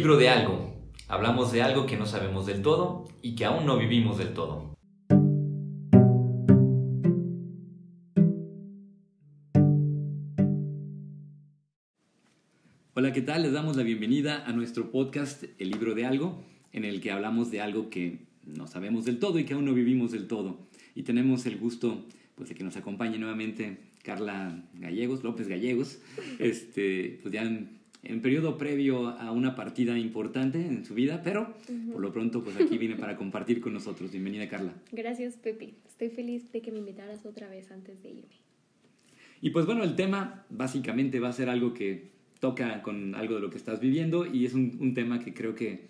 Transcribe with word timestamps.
libro 0.00 0.16
de 0.16 0.30
algo. 0.30 0.72
Hablamos 1.08 1.52
de 1.52 1.60
algo 1.60 1.84
que 1.84 1.98
no 1.98 2.06
sabemos 2.06 2.46
del 2.46 2.62
todo 2.62 3.06
y 3.20 3.34
que 3.34 3.44
aún 3.44 3.66
no 3.66 3.76
vivimos 3.76 4.16
del 4.16 4.32
todo. 4.32 4.74
Hola, 12.94 13.12
¿qué 13.12 13.20
tal? 13.20 13.42
Les 13.42 13.52
damos 13.52 13.76
la 13.76 13.82
bienvenida 13.82 14.42
a 14.46 14.54
nuestro 14.54 14.90
podcast 14.90 15.44
El 15.58 15.68
libro 15.68 15.94
de 15.94 16.06
algo, 16.06 16.42
en 16.72 16.86
el 16.86 17.02
que 17.02 17.10
hablamos 17.10 17.50
de 17.50 17.60
algo 17.60 17.90
que 17.90 18.20
no 18.46 18.66
sabemos 18.66 19.04
del 19.04 19.18
todo 19.18 19.38
y 19.38 19.44
que 19.44 19.52
aún 19.52 19.66
no 19.66 19.74
vivimos 19.74 20.12
del 20.12 20.28
todo. 20.28 20.60
Y 20.94 21.02
tenemos 21.02 21.44
el 21.44 21.58
gusto 21.58 22.06
pues, 22.36 22.48
de 22.48 22.54
que 22.54 22.64
nos 22.64 22.78
acompañe 22.78 23.18
nuevamente 23.18 23.76
Carla 24.02 24.64
Gallegos, 24.72 25.22
López 25.24 25.46
Gallegos, 25.46 25.98
este, 26.38 27.18
pues 27.20 27.34
ya 27.34 27.42
periodo 28.22 28.58
previo 28.58 29.08
a 29.08 29.30
una 29.30 29.54
partida 29.54 29.98
importante 29.98 30.64
en 30.64 30.84
su 30.84 30.94
vida, 30.94 31.22
pero 31.22 31.54
por 31.92 32.00
lo 32.00 32.12
pronto 32.12 32.42
pues 32.42 32.56
aquí 32.56 32.78
viene 32.78 32.96
para 32.96 33.16
compartir 33.16 33.60
con 33.60 33.72
nosotros. 33.72 34.10
Bienvenida 34.10 34.48
Carla. 34.48 34.72
Gracias 34.92 35.36
Pepe, 35.36 35.74
estoy 35.86 36.10
feliz 36.10 36.50
de 36.52 36.62
que 36.62 36.72
me 36.72 36.78
invitaras 36.78 37.24
otra 37.26 37.48
vez 37.48 37.70
antes 37.70 38.02
de 38.02 38.10
irme. 38.10 38.40
Y 39.40 39.50
pues 39.50 39.66
bueno, 39.66 39.84
el 39.84 39.96
tema 39.96 40.44
básicamente 40.50 41.20
va 41.20 41.28
a 41.28 41.32
ser 41.32 41.48
algo 41.48 41.72
que 41.72 42.10
toca 42.40 42.82
con 42.82 43.14
algo 43.14 43.34
de 43.34 43.40
lo 43.40 43.50
que 43.50 43.56
estás 43.56 43.80
viviendo 43.80 44.26
y 44.26 44.46
es 44.46 44.54
un, 44.54 44.94
tema 44.94 45.20
que 45.20 45.34
creo 45.34 45.54
que 45.54 45.88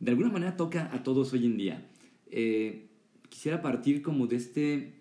de 0.00 0.10
alguna 0.10 0.30
manera 0.30 0.56
toca 0.56 0.90
a 0.92 1.02
todos 1.02 1.32
hoy 1.32 1.46
en 1.46 1.56
día. 1.56 1.86
Eh, 2.30 2.86
quisiera 3.28 3.60
partir 3.62 4.02
como 4.02 4.26
de 4.26 4.36
este 4.36 4.92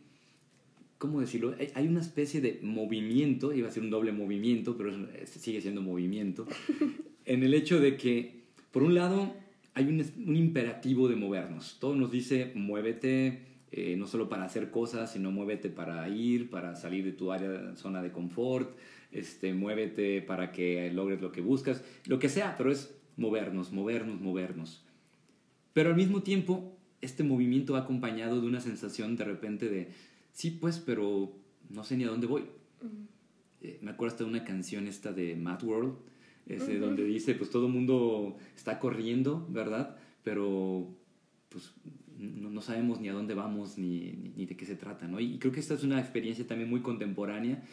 ¿cómo 1.03 1.19
decirlo? 1.19 1.53
Hay 1.75 1.85
una 1.85 1.99
especie 1.99 2.39
de 2.39 2.59
movimiento, 2.61 3.51
iba 3.51 3.67
a 3.67 3.71
ser 3.71 3.83
un 3.83 3.89
doble 3.89 4.13
movimiento, 4.13 4.77
pero 4.77 4.93
sigue 5.25 5.59
siendo 5.59 5.81
movimiento, 5.81 6.47
en 7.25 7.43
el 7.43 7.53
hecho 7.53 7.81
de 7.81 7.97
que, 7.97 8.43
por 8.71 8.83
un 8.83 8.95
lado, 8.95 9.33
hay 9.73 9.83
un, 9.83 9.99
imperativo 10.33 11.09
de 11.09 11.17
movernos. 11.17 11.75
Todo 11.81 11.93
nos 11.93 12.09
dice, 12.09 12.53
muévete, 12.55 13.41
eh, 13.73 13.97
no 13.97 14.07
solo 14.07 14.29
para 14.29 14.45
hacer 14.45 14.71
cosas, 14.71 15.11
sino 15.11 15.29
muévete 15.29 15.67
para 15.67 16.07
ir, 16.07 16.49
para 16.49 16.77
salir 16.77 17.03
de 17.03 17.11
tu 17.11 17.33
área, 17.33 17.75
zona 17.75 18.01
de 18.01 18.13
confort, 18.13 18.73
este, 19.11 19.53
muévete 19.53 20.21
para 20.21 20.53
que 20.53 20.89
logres 20.93 21.21
lo 21.21 21.33
que 21.33 21.41
buscas, 21.41 21.83
lo 22.05 22.17
que 22.17 22.29
sea, 22.29 22.55
pero 22.57 22.71
es 22.71 22.95
movernos, 23.17 23.73
movernos, 23.73 24.21
movernos. 24.21 24.85
Pero 25.73 25.89
al 25.89 25.97
mismo 25.97 26.23
tiempo, 26.23 26.77
este 27.01 27.25
movimiento 27.25 27.73
va 27.73 27.79
acompañado 27.79 28.39
de 28.39 28.47
una 28.47 28.61
sensación 28.61 29.17
de 29.17 29.25
repente 29.25 29.67
de, 29.67 29.89
sí, 30.33 30.51
pues, 30.51 30.79
pero 30.79 31.31
no 31.69 31.83
sé 31.83 31.95
ni 31.95 32.03
a 32.03 32.09
dónde 32.09 32.27
voy. 32.27 32.43
Eh, 33.61 33.79
me 33.81 33.91
acuerdo 33.91 34.13
hasta 34.13 34.23
de 34.25 34.29
una 34.29 34.43
canción 34.43 34.87
esta 34.87 35.13
de 35.13 35.35
Mad 35.35 35.63
World, 35.63 35.93
ese, 36.47 36.77
donde 36.77 37.05
dice, 37.05 37.35
pues 37.35 37.49
todo 37.49 37.67
el 37.67 37.71
mundo 37.73 38.35
está 38.55 38.79
corriendo, 38.79 39.47
¿verdad? 39.49 39.95
Pero, 40.23 40.89
pues, 41.47 41.73
no, 42.17 42.61
sabemos 42.61 42.99
ni 42.99 43.09
a 43.09 43.13
dónde 43.13 43.33
vamos 43.33 43.77
ni, 43.77 44.11
ni, 44.35 44.45
de 44.45 44.57
qué 44.57 44.65
se 44.65 44.75
trata, 44.75 45.07
¿no? 45.07 45.19
Y, 45.19 45.37
creo 45.37 45.53
que 45.53 45.61
esta 45.61 45.73
es 45.73 45.83
una 45.83 45.99
experiencia 45.99 46.45
también 46.45 46.69
muy 46.69 46.81
contemporánea, 46.81 47.63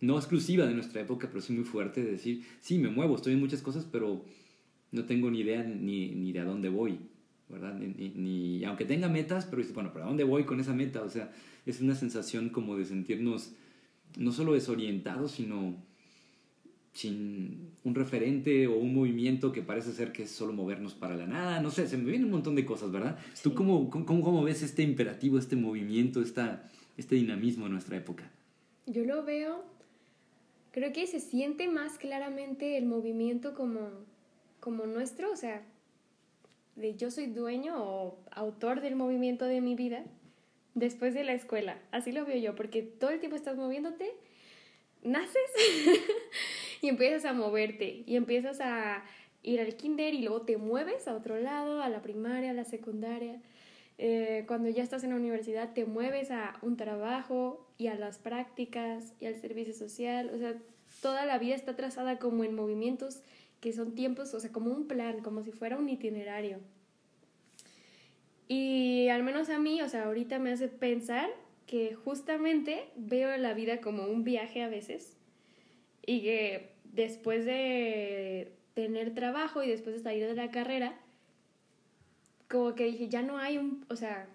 no 0.00 0.16
exclusiva 0.16 0.66
de 0.66 0.74
nuestra 0.74 1.00
época, 1.00 1.28
pero 1.28 1.40
sí 1.40 1.52
muy 1.52 1.64
fuerte, 1.64 2.02
de 2.02 2.12
decir, 2.12 2.44
sí, 2.60 2.78
me 2.78 2.88
muevo, 2.88 3.16
estoy 3.16 3.32
en 3.32 3.40
muchas 3.40 3.62
cosas, 3.62 3.86
pero 3.90 4.24
no 4.92 5.04
tengo 5.04 5.30
ni 5.30 5.40
idea 5.40 5.62
ni, 5.64 6.10
ni 6.10 6.32
de 6.32 6.40
a 6.40 6.44
dónde 6.44 6.68
voy, 6.68 6.98
¿verdad? 7.48 7.74
Ni, 7.74 8.10
ni, 8.10 8.64
aunque 8.64 8.84
tenga 8.84 9.08
metas, 9.08 9.46
pero 9.46 9.58
dices, 9.58 9.74
bueno, 9.74 9.90
¿pero 9.92 10.04
a 10.04 10.08
dónde 10.08 10.24
voy 10.24 10.44
con 10.44 10.60
esa 10.60 10.72
meta? 10.72 11.02
O 11.02 11.10
sea, 11.10 11.32
es 11.66 11.80
una 11.80 11.94
sensación 11.94 12.48
como 12.48 12.76
de 12.76 12.84
sentirnos 12.84 13.52
no 14.16 14.32
solo 14.32 14.52
desorientados, 14.52 15.32
sino 15.32 15.76
sin 16.92 17.70
un 17.84 17.94
referente 17.94 18.66
o 18.66 18.76
un 18.76 18.94
movimiento 18.94 19.50
que 19.52 19.62
parece 19.62 19.92
ser 19.92 20.12
que 20.12 20.24
es 20.24 20.30
solo 20.30 20.52
movernos 20.52 20.94
para 20.94 21.16
la 21.16 21.26
nada. 21.26 21.60
No 21.60 21.70
sé, 21.70 21.88
se 21.88 21.96
me 21.96 22.04
vienen 22.04 22.26
un 22.26 22.32
montón 22.32 22.54
de 22.54 22.66
cosas, 22.66 22.92
¿verdad? 22.92 23.18
¿Tú 23.42 23.54
cómo, 23.54 23.88
cómo, 23.88 24.22
cómo, 24.22 24.42
ves 24.42 24.62
este 24.62 24.82
imperativo, 24.82 25.38
este 25.38 25.56
movimiento, 25.56 26.20
esta, 26.20 26.68
este 26.98 27.14
dinamismo 27.14 27.66
en 27.66 27.72
nuestra 27.72 27.96
época? 27.96 28.30
Yo 28.86 29.04
lo 29.04 29.24
veo, 29.24 29.64
creo 30.72 30.92
que 30.92 31.06
se 31.06 31.20
siente 31.20 31.68
más 31.68 31.96
claramente 31.96 32.76
el 32.76 32.84
movimiento 32.84 33.54
como, 33.54 33.88
como 34.60 34.86
nuestro, 34.86 35.32
o 35.32 35.36
sea, 35.36 35.62
de 36.76 36.94
yo 36.96 37.10
soy 37.10 37.26
dueño 37.26 37.74
o 37.78 38.18
autor 38.32 38.80
del 38.82 38.96
movimiento 38.96 39.46
de 39.46 39.60
mi 39.62 39.74
vida 39.74 40.04
después 40.74 41.14
de 41.14 41.24
la 41.24 41.34
escuela. 41.34 41.78
Así 41.90 42.12
lo 42.12 42.24
veo 42.24 42.38
yo, 42.38 42.54
porque 42.54 42.82
todo 42.82 43.10
el 43.10 43.20
tiempo 43.20 43.36
estás 43.36 43.56
moviéndote, 43.56 44.12
naces 45.02 45.50
y 46.80 46.88
empiezas 46.88 47.24
a 47.24 47.32
moverte 47.32 48.04
y 48.06 48.16
empiezas 48.16 48.60
a 48.60 49.04
ir 49.42 49.60
al 49.60 49.74
kinder 49.76 50.14
y 50.14 50.22
luego 50.22 50.42
te 50.42 50.56
mueves 50.56 51.08
a 51.08 51.14
otro 51.14 51.38
lado, 51.38 51.82
a 51.82 51.88
la 51.88 52.02
primaria, 52.02 52.50
a 52.50 52.54
la 52.54 52.64
secundaria. 52.64 53.40
Eh, 53.98 54.44
cuando 54.48 54.68
ya 54.68 54.82
estás 54.82 55.04
en 55.04 55.10
la 55.10 55.16
universidad 55.16 55.74
te 55.74 55.84
mueves 55.84 56.30
a 56.30 56.58
un 56.62 56.76
trabajo 56.76 57.68
y 57.78 57.88
a 57.88 57.94
las 57.94 58.18
prácticas 58.18 59.12
y 59.20 59.26
al 59.26 59.36
servicio 59.36 59.74
social. 59.74 60.30
O 60.34 60.38
sea, 60.38 60.56
toda 61.00 61.26
la 61.26 61.38
vida 61.38 61.54
está 61.54 61.76
trazada 61.76 62.18
como 62.18 62.44
en 62.44 62.54
movimientos 62.54 63.22
que 63.60 63.72
son 63.72 63.94
tiempos, 63.94 64.34
o 64.34 64.40
sea, 64.40 64.50
como 64.50 64.72
un 64.72 64.88
plan, 64.88 65.22
como 65.22 65.42
si 65.42 65.52
fuera 65.52 65.76
un 65.76 65.88
itinerario. 65.88 66.58
Y 68.54 69.08
al 69.08 69.22
menos 69.22 69.48
a 69.48 69.58
mí, 69.58 69.80
o 69.80 69.88
sea, 69.88 70.04
ahorita 70.04 70.38
me 70.38 70.52
hace 70.52 70.68
pensar 70.68 71.30
que 71.66 71.94
justamente 71.94 72.84
veo 72.96 73.34
la 73.38 73.54
vida 73.54 73.80
como 73.80 74.04
un 74.04 74.24
viaje 74.24 74.62
a 74.62 74.68
veces 74.68 75.16
y 76.04 76.20
que 76.20 76.74
después 76.84 77.46
de 77.46 78.52
tener 78.74 79.14
trabajo 79.14 79.62
y 79.62 79.70
después 79.70 79.96
de 79.96 80.02
salir 80.02 80.26
de 80.26 80.34
la 80.34 80.50
carrera, 80.50 81.00
como 82.46 82.74
que 82.74 82.84
dije, 82.84 83.08
ya 83.08 83.22
no 83.22 83.38
hay 83.38 83.56
un, 83.56 83.86
o 83.88 83.96
sea, 83.96 84.28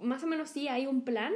más 0.00 0.22
o 0.24 0.26
menos 0.26 0.48
sí 0.48 0.68
hay 0.68 0.86
un 0.86 1.02
plan 1.02 1.34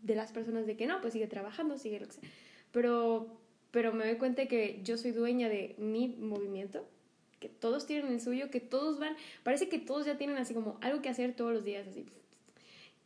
de 0.00 0.14
las 0.14 0.32
personas 0.32 0.64
de 0.66 0.78
que 0.78 0.86
no, 0.86 1.02
pues 1.02 1.12
sigue 1.12 1.26
trabajando, 1.26 1.76
sigue 1.76 2.00
lo 2.00 2.06
que 2.06 2.14
sea, 2.14 2.30
pero, 2.72 3.38
pero 3.70 3.92
me 3.92 4.06
doy 4.06 4.16
cuenta 4.16 4.46
que 4.46 4.80
yo 4.82 4.96
soy 4.96 5.10
dueña 5.10 5.50
de 5.50 5.74
mi 5.76 6.08
movimiento 6.08 6.88
que 7.40 7.48
todos 7.48 7.86
tienen 7.86 8.12
el 8.12 8.20
suyo, 8.20 8.50
que 8.50 8.60
todos 8.60 8.98
van, 8.98 9.16
parece 9.42 9.68
que 9.68 9.78
todos 9.78 10.06
ya 10.06 10.16
tienen 10.16 10.36
así 10.38 10.54
como 10.54 10.78
algo 10.80 11.02
que 11.02 11.08
hacer 11.08 11.34
todos 11.34 11.52
los 11.52 11.64
días, 11.64 11.86
así. 11.86 12.06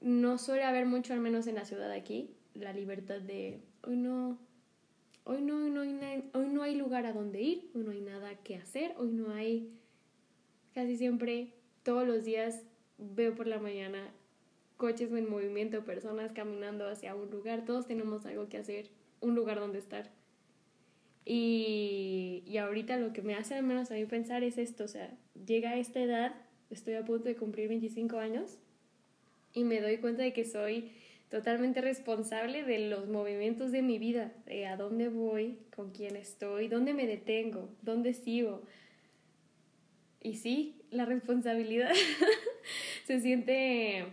No 0.00 0.38
suele 0.38 0.64
haber 0.64 0.86
mucho, 0.86 1.12
al 1.12 1.20
menos 1.20 1.46
en 1.46 1.56
la 1.56 1.64
ciudad 1.64 1.90
aquí, 1.92 2.30
la 2.54 2.72
libertad 2.72 3.20
de, 3.20 3.60
hoy 3.82 3.96
no, 3.96 4.38
hoy 5.24 5.42
no, 5.42 5.56
hoy 5.56 5.70
no, 5.70 5.80
hoy 6.32 6.48
no 6.48 6.62
hay 6.62 6.74
lugar 6.74 7.06
a 7.06 7.12
donde 7.12 7.40
ir, 7.40 7.70
hoy 7.74 7.82
no 7.82 7.90
hay 7.90 8.00
nada 8.00 8.34
que 8.36 8.56
hacer, 8.56 8.94
hoy 8.96 9.10
no 9.10 9.32
hay, 9.32 9.70
casi 10.74 10.96
siempre, 10.96 11.52
todos 11.82 12.06
los 12.06 12.24
días 12.24 12.62
veo 12.98 13.34
por 13.34 13.46
la 13.46 13.58
mañana 13.58 14.10
coches 14.76 15.12
en 15.12 15.28
movimiento, 15.28 15.84
personas 15.84 16.32
caminando 16.32 16.88
hacia 16.88 17.14
un 17.14 17.30
lugar, 17.30 17.64
todos 17.66 17.86
tenemos 17.86 18.24
algo 18.24 18.48
que 18.48 18.56
hacer, 18.56 18.88
un 19.20 19.34
lugar 19.34 19.60
donde 19.60 19.78
estar. 19.78 20.10
Y, 21.24 22.42
y 22.46 22.56
ahorita 22.56 22.96
lo 22.96 23.12
que 23.12 23.22
me 23.22 23.34
hace 23.34 23.54
al 23.54 23.62
menos 23.62 23.90
a 23.90 23.94
mí 23.94 24.04
pensar 24.06 24.42
es 24.42 24.58
esto, 24.58 24.84
o 24.84 24.88
sea, 24.88 25.16
llega 25.46 25.70
a 25.70 25.76
esta 25.76 26.00
edad, 26.00 26.34
estoy 26.70 26.94
a 26.94 27.04
punto 27.04 27.24
de 27.24 27.36
cumplir 27.36 27.68
25 27.68 28.18
años 28.18 28.58
y 29.52 29.64
me 29.64 29.80
doy 29.80 29.98
cuenta 29.98 30.22
de 30.22 30.32
que 30.32 30.44
soy 30.44 30.90
totalmente 31.28 31.80
responsable 31.80 32.64
de 32.64 32.88
los 32.88 33.08
movimientos 33.08 33.70
de 33.70 33.82
mi 33.82 33.98
vida, 33.98 34.32
de 34.46 34.66
a 34.66 34.76
dónde 34.76 35.08
voy, 35.08 35.58
con 35.74 35.92
quién 35.92 36.16
estoy, 36.16 36.68
dónde 36.68 36.92
me 36.92 37.06
detengo, 37.06 37.68
dónde 37.82 38.14
sigo. 38.14 38.62
Y 40.20 40.34
sí, 40.36 40.82
la 40.90 41.04
responsabilidad 41.04 41.92
se 43.06 43.20
siente 43.20 44.06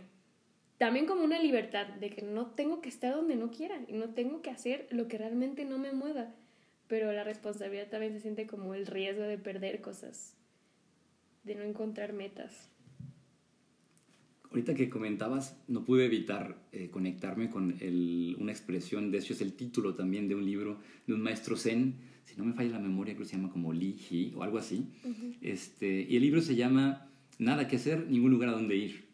también 0.77 1.07
como 1.07 1.23
una 1.23 1.39
libertad 1.39 1.87
de 1.87 2.11
que 2.11 2.21
no 2.21 2.51
tengo 2.51 2.81
que 2.81 2.89
estar 2.89 3.15
donde 3.15 3.35
no 3.35 3.49
quiera 3.49 3.79
y 3.87 3.93
no 3.93 4.13
tengo 4.13 4.43
que 4.43 4.51
hacer 4.51 4.87
lo 4.91 5.07
que 5.07 5.17
realmente 5.17 5.65
no 5.65 5.79
me 5.79 5.91
mueva 5.91 6.33
pero 6.87 7.11
la 7.11 7.23
responsabilidad 7.23 7.89
también 7.89 8.13
se 8.13 8.21
siente 8.21 8.47
como 8.47 8.73
el 8.73 8.87
riesgo 8.87 9.23
de 9.23 9.37
perder 9.37 9.81
cosas, 9.81 10.35
de 11.43 11.55
no 11.55 11.63
encontrar 11.63 12.13
metas. 12.13 12.69
Ahorita 14.49 14.75
que 14.75 14.89
comentabas, 14.89 15.61
no 15.67 15.83
pude 15.83 16.05
evitar 16.05 16.57
eh, 16.71 16.89
conectarme 16.89 17.49
con 17.49 17.75
el, 17.81 18.37
una 18.39 18.51
expresión, 18.51 19.11
de 19.11 19.17
hecho 19.17 19.33
es 19.33 19.41
el 19.41 19.53
título 19.53 19.95
también 19.95 20.29
de 20.29 20.35
un 20.35 20.45
libro 20.45 20.79
de 21.05 21.13
un 21.13 21.21
maestro 21.21 21.57
zen, 21.57 21.95
si 22.23 22.35
no 22.37 22.45
me 22.45 22.53
falla 22.53 22.71
la 22.71 22.79
memoria, 22.79 23.13
creo 23.13 23.25
que 23.25 23.29
se 23.29 23.37
llama 23.37 23.51
como 23.51 23.73
Li 23.73 23.97
He 24.09 24.35
o 24.35 24.43
algo 24.43 24.57
así. 24.57 24.87
este, 25.41 26.05
y 26.09 26.15
el 26.15 26.21
libro 26.21 26.41
se 26.41 26.55
llama 26.55 27.09
Nada 27.39 27.67
que 27.67 27.75
hacer, 27.75 28.07
ningún 28.09 28.31
lugar 28.31 28.49
a 28.49 28.53
donde 28.53 28.75
ir. 28.77 29.05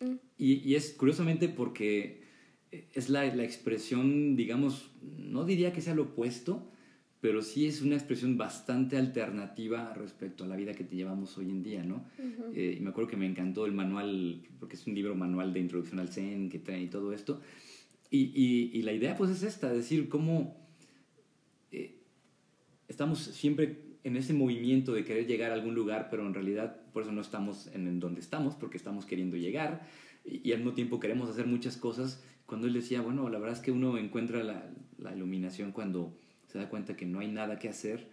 Mm. 0.00 0.14
Y, 0.38 0.54
y, 0.68 0.74
es 0.76 0.92
curiosamente 0.92 1.48
porque 1.48 2.22
es 2.70 3.08
la, 3.08 3.24
la, 3.34 3.44
expresión, 3.44 4.36
digamos, 4.36 4.90
no 5.02 5.44
diría 5.44 5.72
que 5.72 5.80
sea 5.80 5.94
lo 5.94 6.04
opuesto, 6.04 6.70
pero 7.20 7.42
sí 7.42 7.66
es 7.66 7.82
una 7.82 7.96
expresión 7.96 8.36
bastante 8.36 8.96
alternativa 8.96 9.92
respecto 9.94 10.44
a 10.44 10.46
la 10.46 10.56
vida 10.56 10.72
que 10.74 10.84
te 10.84 10.94
llevamos 10.94 11.36
hoy 11.36 11.50
en 11.50 11.62
día, 11.62 11.82
¿no? 11.82 12.04
Eh, 12.54 12.76
y 12.78 12.80
me 12.80 12.90
acuerdo 12.90 13.10
que 13.10 13.16
me 13.16 13.26
encantó 13.26 13.66
el 13.66 13.72
manual, 13.72 14.42
porque 14.60 14.76
es 14.76 14.86
un 14.86 14.94
libro 14.94 15.14
manual 15.14 15.52
de 15.52 15.60
introducción 15.60 15.98
al 15.98 16.08
Zen 16.08 16.48
que 16.48 16.58
trae 16.58 16.82
y 16.82 16.86
todo 16.88 17.12
esto. 17.12 17.40
Y, 18.10 18.70
y, 18.72 18.82
la 18.82 18.92
idea 18.92 19.16
pues 19.16 19.30
es 19.30 19.42
esta, 19.42 19.70
decir 19.70 20.08
cómo 20.08 20.56
eh, 21.72 21.96
estamos 22.88 23.18
siempre 23.18 23.82
en 24.04 24.16
ese 24.16 24.32
movimiento 24.32 24.94
de 24.94 25.04
querer 25.04 25.26
llegar 25.26 25.50
a 25.50 25.54
algún 25.54 25.74
lugar, 25.74 26.08
pero 26.10 26.26
en 26.26 26.32
realidad 26.32 26.80
por 26.92 27.02
eso 27.02 27.12
no 27.12 27.20
estamos 27.20 27.66
en 27.74 28.00
donde 28.00 28.20
estamos, 28.20 28.54
porque 28.54 28.78
estamos 28.78 29.04
queriendo 29.04 29.36
llegar 29.36 29.86
y, 30.24 30.52
al 30.52 30.58
mismo 30.58 30.72
tiempo 30.72 31.00
queremos 31.00 31.28
hacer 31.28 31.46
muchas 31.46 31.76
cosas. 31.76 32.22
Cuando 32.46 32.66
él 32.66 32.72
decía, 32.72 33.02
bueno, 33.02 33.28
la 33.28 33.38
verdad 33.38 33.56
es 33.56 33.62
que 33.62 33.70
uno 33.70 33.98
encuentra 33.98 34.42
la, 34.42 34.70
la 34.98 35.14
iluminación 35.14 35.72
cuando 35.72 36.16
se 36.48 36.58
da 36.58 36.68
cuenta 36.68 36.96
que 36.96 37.06
no 37.06 37.20
hay 37.20 37.28
nada 37.28 37.58
que 37.58 37.68
hacer 37.68 38.08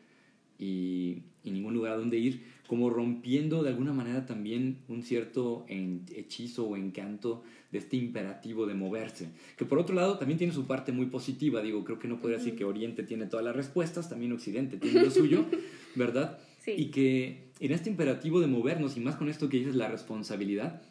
y, 0.58 1.24
y, 1.44 1.52
ningún 1.52 1.74
lugar 1.74 1.94
a 1.94 1.98
donde 1.98 2.18
ir, 2.18 2.44
como 2.68 2.90
rompiendo 2.90 3.62
de 3.64 3.70
alguna 3.70 3.92
manera 3.92 4.26
también 4.26 4.78
un 4.88 5.04
cierto 5.04 5.66
hechizo 5.68 6.68
o 6.68 6.78
encanto 6.78 7.44
de 7.72 7.80
este 7.80 7.98
imperativo 7.98 8.66
de 8.66 8.74
moverse, 8.74 9.30
que 9.58 9.66
por 9.66 9.80
otro 9.80 9.96
lado 9.96 10.18
también 10.18 10.38
tiene 10.38 10.54
su 10.54 10.66
parte 10.66 10.94
muy 10.94 11.08
positiva, 11.08 11.62
digo, 11.62 11.84
creo 11.84 12.00
que 12.00 12.08
no 12.08 12.22
podría 12.22 12.38
decir 12.38 12.56
que 12.56 12.64
Oriente 12.64 13.04
tiene 13.04 13.26
todas 13.26 13.46
las 13.46 13.56
respuestas, 13.56 14.10
también 14.10 14.32
Occidente 14.32 14.78
tiene 14.78 15.04
lo 15.04 15.12
suyo, 15.12 15.46
¿verdad? 15.96 16.40
Sí. 16.60 16.72
Y 16.78 16.86
que 16.86 17.50
en 17.60 17.72
este 17.72 17.90
imperativo 17.90 18.40
de 18.40 18.48
movernos, 18.48 18.96
y 18.96 19.02
más 19.02 19.16
con 19.16 19.30
esto 19.30 19.50
que 19.50 19.58
dices, 19.58 19.76
la 19.76 19.90
responsabilidad, 19.90 20.82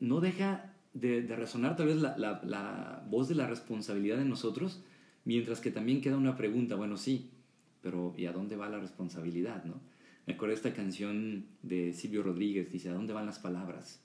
no 0.00 0.20
deja 0.20 0.74
de, 0.94 1.22
resonar 1.36 1.76
tal 1.76 1.86
vez 1.86 1.96
la, 1.96 2.16
la, 2.16 3.04
voz 3.10 3.28
de 3.28 3.34
la 3.34 3.46
responsabilidad 3.46 4.20
en 4.20 4.28
nosotros, 4.28 4.82
mientras 5.24 5.60
que 5.60 5.70
también 5.70 6.00
queda 6.00 6.16
una 6.16 6.36
pregunta, 6.36 6.76
bueno, 6.76 6.96
sí, 6.96 7.30
pero 7.80 8.14
¿y 8.16 8.26
a 8.26 8.32
dónde 8.32 8.56
va 8.56 8.68
la 8.68 8.78
responsabilidad, 8.78 9.64
no? 9.64 9.80
Me 10.26 10.34
acuerdo 10.34 10.52
de 10.52 10.56
esta 10.56 10.72
canción 10.72 11.46
de 11.62 11.92
Silvio 11.92 12.22
Rodríguez, 12.22 12.72
dice, 12.72 12.88
¿a 12.88 12.94
dónde 12.94 13.12
van 13.12 13.26
las 13.26 13.38
palabras? 13.38 14.02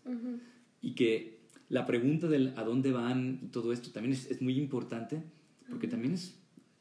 Y 0.82 0.94
que 0.96 1.40
la 1.70 1.86
pregunta 1.86 2.28
del 2.28 2.54
a 2.58 2.64
dónde 2.64 2.92
van 2.92 3.40
y 3.42 3.48
todo 3.48 3.72
esto 3.72 3.92
también 3.92 4.14
es, 4.14 4.30
es 4.30 4.42
muy 4.42 4.58
importante, 4.58 5.24
porque 5.70 5.88
también 5.88 6.14
es, 6.14 6.38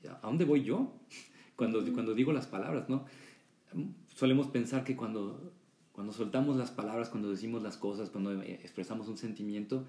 ¿a 0.08 0.26
dónde 0.26 0.44
voy 0.44 0.64
yo? 0.64 0.98
Cuando, 1.56 1.84
cuando 1.92 2.14
digo 2.14 2.32
las 2.32 2.46
palabras, 2.46 2.88
¿no? 2.88 3.04
Solemos 4.14 4.46
pensar 4.46 4.84
que 4.84 4.94
cuando 4.94 5.52
cuando 5.98 6.12
soltamos 6.12 6.56
las 6.56 6.70
palabras, 6.70 7.08
cuando 7.08 7.28
decimos 7.28 7.60
las 7.64 7.76
cosas, 7.76 8.08
cuando 8.08 8.40
eh, 8.40 8.60
expresamos 8.62 9.08
un 9.08 9.16
sentimiento, 9.16 9.84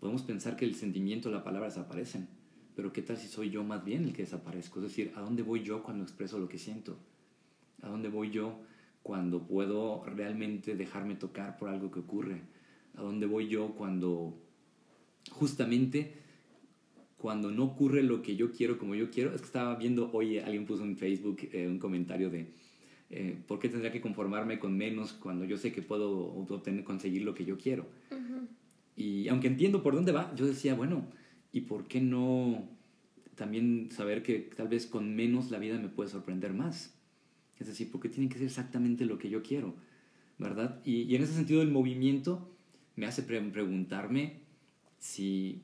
podemos 0.00 0.22
pensar 0.22 0.56
que 0.56 0.64
el 0.64 0.74
sentimiento, 0.74 1.30
la 1.30 1.44
palabra 1.44 1.68
desaparecen. 1.68 2.30
Pero 2.78 2.92
¿qué 2.92 3.02
tal 3.02 3.16
si 3.16 3.26
soy 3.26 3.50
yo 3.50 3.64
más 3.64 3.84
bien 3.84 4.04
el 4.04 4.12
que 4.12 4.22
desaparezco? 4.22 4.78
Es 4.78 4.84
decir, 4.84 5.10
¿a 5.16 5.20
dónde 5.20 5.42
voy 5.42 5.64
yo 5.64 5.82
cuando 5.82 6.04
expreso 6.04 6.38
lo 6.38 6.48
que 6.48 6.58
siento? 6.58 6.96
¿A 7.82 7.88
dónde 7.88 8.08
voy 8.08 8.30
yo 8.30 8.60
cuando 9.02 9.48
puedo 9.48 10.04
realmente 10.04 10.76
dejarme 10.76 11.16
tocar 11.16 11.58
por 11.58 11.70
algo 11.70 11.90
que 11.90 11.98
ocurre? 11.98 12.40
¿A 12.94 13.02
dónde 13.02 13.26
voy 13.26 13.48
yo 13.48 13.74
cuando 13.74 14.38
justamente 15.32 16.14
cuando 17.16 17.50
no 17.50 17.64
ocurre 17.64 18.04
lo 18.04 18.22
que 18.22 18.36
yo 18.36 18.52
quiero 18.52 18.78
como 18.78 18.94
yo 18.94 19.10
quiero? 19.10 19.34
Es 19.34 19.40
que 19.40 19.48
estaba 19.48 19.74
viendo, 19.74 20.12
hoy 20.12 20.38
alguien 20.38 20.64
puso 20.64 20.84
en 20.84 20.96
Facebook 20.96 21.48
eh, 21.50 21.66
un 21.66 21.80
comentario 21.80 22.30
de, 22.30 22.46
eh, 23.10 23.36
¿por 23.48 23.58
qué 23.58 23.68
tendría 23.68 23.90
que 23.90 24.00
conformarme 24.00 24.60
con 24.60 24.76
menos 24.76 25.14
cuando 25.14 25.44
yo 25.44 25.56
sé 25.56 25.72
que 25.72 25.82
puedo 25.82 26.16
obtener, 26.16 26.84
conseguir 26.84 27.24
lo 27.24 27.34
que 27.34 27.44
yo 27.44 27.58
quiero? 27.58 27.86
Y 28.94 29.26
aunque 29.26 29.48
entiendo 29.48 29.82
por 29.82 29.96
dónde 29.96 30.12
va, 30.12 30.32
yo 30.36 30.46
decía, 30.46 30.76
bueno, 30.76 31.08
¿y 31.52 31.62
por 31.62 31.86
qué 31.86 32.00
no 32.00 32.68
también 33.34 33.90
saber 33.90 34.22
que 34.22 34.38
tal 34.38 34.68
vez 34.68 34.86
con 34.86 35.14
menos 35.14 35.50
la 35.50 35.58
vida 35.58 35.78
me 35.78 35.88
puede 35.88 36.10
sorprender 36.10 36.52
más? 36.52 36.94
Es 37.58 37.66
decir, 37.66 37.90
¿por 37.90 38.00
qué 38.00 38.08
tiene 38.08 38.28
que 38.28 38.38
ser 38.38 38.46
exactamente 38.46 39.04
lo 39.04 39.18
que 39.18 39.30
yo 39.30 39.42
quiero? 39.42 39.74
¿Verdad? 40.38 40.80
Y, 40.84 41.02
y 41.02 41.16
en 41.16 41.22
ese 41.22 41.34
sentido 41.34 41.62
el 41.62 41.70
movimiento 41.70 42.48
me 42.96 43.06
hace 43.06 43.22
preguntarme 43.22 44.40
si 44.98 45.62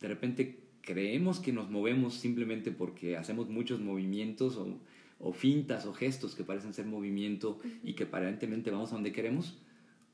de 0.00 0.08
repente 0.08 0.60
creemos 0.80 1.40
que 1.40 1.52
nos 1.52 1.70
movemos 1.70 2.14
simplemente 2.14 2.72
porque 2.72 3.16
hacemos 3.16 3.48
muchos 3.48 3.80
movimientos 3.80 4.56
o 4.56 4.78
o 5.22 5.32
fintas 5.32 5.86
o 5.86 5.94
gestos 5.94 6.34
que 6.34 6.44
parecen 6.44 6.74
ser 6.74 6.86
movimiento 6.86 7.58
y 7.82 7.94
que 7.94 8.04
aparentemente 8.04 8.70
vamos 8.70 8.90
a 8.90 8.96
donde 8.96 9.12
queremos, 9.12 9.56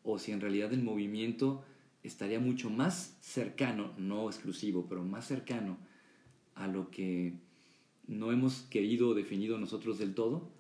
o 0.05 0.19
si 0.19 0.33
en 0.33 0.41
realidad 0.41 0.73
el 0.73 0.83
movimiento 0.83 1.65
estaría 2.03 2.41
mucho 2.41 2.71
más 2.71 3.17
cercano, 3.21 3.93
no 3.99 4.29
exclusivo, 4.29 4.87
pero 4.89 5.05
más 5.05 5.27
cercano 5.27 5.79
a 6.55 6.67
lo 6.67 6.91
que 6.91 7.35
no 8.07 8.33
hemos 8.33 8.63
querido 8.63 9.11
o 9.11 9.15
definido 9.15 9.59
nosotros 9.59 9.99
del 9.99 10.15
todo 10.15 10.51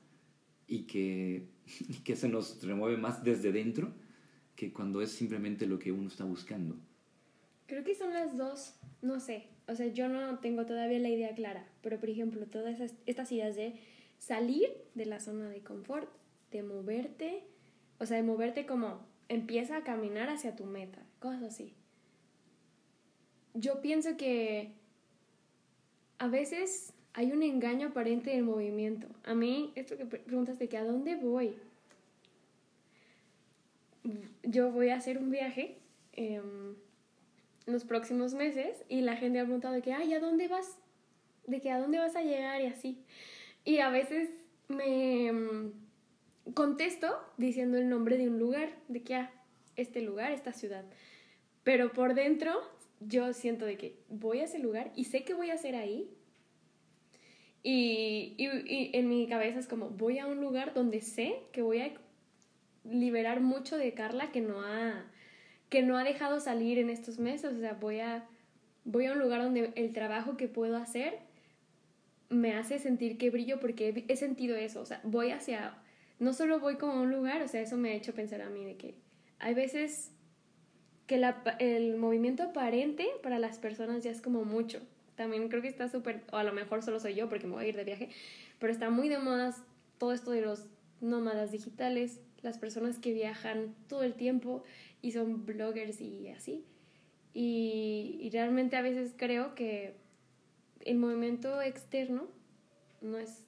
y 0.67 0.83
que, 0.83 1.49
que 2.05 2.17
se 2.17 2.29
nos 2.29 2.63
remueve 2.63 2.97
más 2.97 3.25
desde 3.25 3.53
dentro 3.53 3.93
que 4.55 4.73
cuando 4.73 5.01
es 5.03 5.11
simplemente 5.11 5.67
lo 5.67 5.79
que 5.79 5.93
uno 5.93 6.09
está 6.09 6.25
buscando. 6.25 6.77
Creo 7.67 7.85
que 7.85 7.95
son 7.95 8.13
las 8.13 8.37
dos, 8.37 8.75
no 9.03 9.21
sé, 9.21 9.47
o 9.69 9.75
sea, 9.75 9.87
yo 9.89 10.09
no 10.09 10.39
tengo 10.39 10.65
todavía 10.65 10.99
la 10.99 11.11
idea 11.11 11.35
clara, 11.35 11.69
pero 11.83 12.01
por 12.01 12.09
ejemplo, 12.09 12.47
todas 12.47 12.81
estas 13.07 13.31
ideas 13.31 13.55
de 13.55 13.79
salir 14.19 14.69
de 14.95 15.07
la 15.07 15.21
zona 15.21 15.49
de 15.49 15.63
confort, 15.63 16.11
de 16.51 16.63
moverte, 16.63 17.45
o 17.99 18.07
sea, 18.07 18.17
de 18.17 18.23
moverte 18.23 18.67
como 18.67 19.07
empieza 19.29 19.77
a 19.77 19.85
caminar 19.85 20.31
hacia 20.31 20.57
tu 20.57 20.65
meta, 20.65 21.03
cosas 21.21 21.43
así. 21.43 21.75
Yo 23.55 23.81
pienso 23.81 24.17
que 24.17 24.73
a 26.19 26.29
veces 26.29 26.93
hay 27.15 27.33
un 27.33 27.43
engaño 27.43 27.89
aparente 27.89 28.31
del 28.31 28.45
movimiento. 28.45 29.09
A 29.25 29.35
mí, 29.35 29.73
esto 29.75 29.97
que 29.97 30.07
preguntas 30.07 30.59
de 30.59 30.69
que 30.69 30.77
a 30.77 30.85
dónde 30.85 31.17
voy. 31.17 31.57
Yo 34.43 34.71
voy 34.71 34.91
a 34.91 34.97
hacer 34.97 35.19
un 35.19 35.31
viaje 35.31 35.79
eh, 36.13 36.41
los 37.67 37.85
próximos 37.85 38.35
meses 38.35 38.85
y 38.89 39.01
la 39.03 39.17
gente 39.17 39.41
ha 39.41 39.45
preguntado 39.45 39.75
de 39.75 39.83
que, 39.83 39.93
ay, 39.93 40.15
¿a 40.15 40.21
dónde 40.21 40.49
vas? 40.49 40.79
De 41.47 41.61
que 41.61 41.71
a 41.71 41.79
dónde 41.79 41.99
vas 41.99 42.17
a 42.17 42.23
llegar 42.23 42.61
y 42.63 42.67
así. 42.67 43.05
Y 43.65 43.79
a 43.79 43.91
veces 43.91 44.31
me 44.69 45.33
mm, 45.33 45.73
contesto 46.55 47.19
diciendo 47.37 47.79
el 47.79 47.89
nombre 47.89 48.17
de 48.17 48.29
un 48.29 48.39
lugar, 48.39 48.71
de 48.89 49.03
que, 49.03 49.17
ah, 49.17 49.33
este 49.79 50.03
lugar, 50.03 50.33
esta 50.33 50.53
ciudad. 50.53 50.85
Pero 51.65 51.93
por 51.93 52.15
dentro 52.15 52.53
yo 53.01 53.33
siento 53.33 53.65
de 53.65 53.77
que 53.77 53.97
voy 54.09 54.41
a 54.41 54.45
ese 54.45 54.59
lugar 54.59 54.93
y 54.95 55.05
sé 55.05 55.25
que 55.25 55.35
voy 55.35 55.51
a 55.51 55.55
hacer 55.55 55.75
ahí. 55.75 56.11
Y, 57.63 58.35
y, 58.39 58.91
en 58.97 59.09
mi 59.09 59.27
cabeza 59.27 59.59
es 59.59 59.67
como, 59.67 59.91
voy 59.91 60.19
a 60.19 60.27
un 60.27 60.41
lugar 60.41 60.75
donde 60.75 61.01
sé 61.01 61.35
que 61.53 61.63
voy 61.63 61.81
a 61.81 61.93
liberar 62.85 63.41
mucho 63.41 63.77
de 63.77 63.93
Carla 63.95 64.31
que 64.31 64.41
no 64.41 64.63
ha, 64.63 65.05
que 65.69 65.83
no 65.83 65.99
ha 65.99 66.05
dejado 66.05 66.41
salir 66.41 66.79
en 66.79 66.91
estos 66.91 67.19
meses. 67.19 67.55
O 67.55 67.61
sea, 67.61 67.75
voy 67.75 68.01
a, 68.01 68.27
voy 68.85 69.07
a 69.07 69.13
un 69.13 69.19
lugar 69.19 69.43
donde 69.43 69.73
el 69.75 69.93
trabajo 69.93 70.37
que 70.37 70.49
puedo 70.49 70.77
hacer 70.77 71.19
me 72.31 72.55
hace 72.55 72.79
sentir 72.79 73.19
que 73.19 73.31
brillo 73.31 73.59
porque 73.61 74.05
he, 74.07 74.17
sentido 74.17 74.57
eso, 74.57 74.81
o 74.81 74.85
sea, 74.85 75.01
voy 75.03 75.31
hacia, 75.31 75.79
no 76.19 76.33
solo 76.33 76.61
voy 76.61 76.77
como 76.77 76.93
a 76.93 77.01
un 77.01 77.11
lugar, 77.11 77.43
o 77.43 77.49
sea, 77.49 77.61
eso 77.61 77.77
me 77.77 77.91
ha 77.91 77.95
hecho 77.95 78.15
pensar 78.15 78.43
a 78.43 78.51
mí 78.51 78.65
de 78.65 78.77
que 78.77 78.95
hay 79.39 79.55
veces 79.55 80.13
que 81.07 81.17
la, 81.17 81.43
el 81.59 81.97
movimiento 81.97 82.43
aparente 82.43 83.07
para 83.23 83.39
las 83.39 83.59
personas 83.59 84.05
ya 84.05 84.11
es 84.11 84.21
como 84.21 84.45
mucho. 84.45 84.81
También 85.17 85.49
creo 85.49 85.63
que 85.63 85.69
está 85.69 85.89
súper, 85.89 86.23
o 86.31 86.37
a 86.37 86.45
lo 86.45 86.53
mejor 86.53 86.83
solo 86.83 87.01
soy 87.01 87.15
yo 87.15 87.29
porque 87.29 87.47
me 87.47 87.55
voy 87.55 87.65
a 87.65 87.69
ir 87.69 87.77
de 87.77 87.85
viaje, 87.85 88.11
pero 88.59 88.73
está 88.73 88.91
muy 88.91 89.09
de 89.09 89.19
moda 89.19 89.57
todo 89.99 90.13
esto 90.13 90.31
de 90.31 90.43
los 90.43 90.67
nómadas 91.01 91.51
digitales, 91.51 92.21
las 92.43 92.59
personas 92.59 92.99
que 92.99 93.13
viajan 93.13 93.75
todo 93.89 94.03
el 94.05 94.15
tiempo 94.15 94.63
y 95.03 95.13
son 95.13 95.45
bloggers 95.45 96.01
y 96.01 96.29
así. 96.29 96.65
Y, 97.35 98.19
y 98.21 98.31
realmente 98.31 98.77
a 98.77 98.83
veces 98.83 99.13
creo 99.17 99.55
que 99.55 99.97
el 100.85 100.99
movimiento 100.99 101.61
externo 101.63 102.29
no 103.01 103.19
es, 103.19 103.48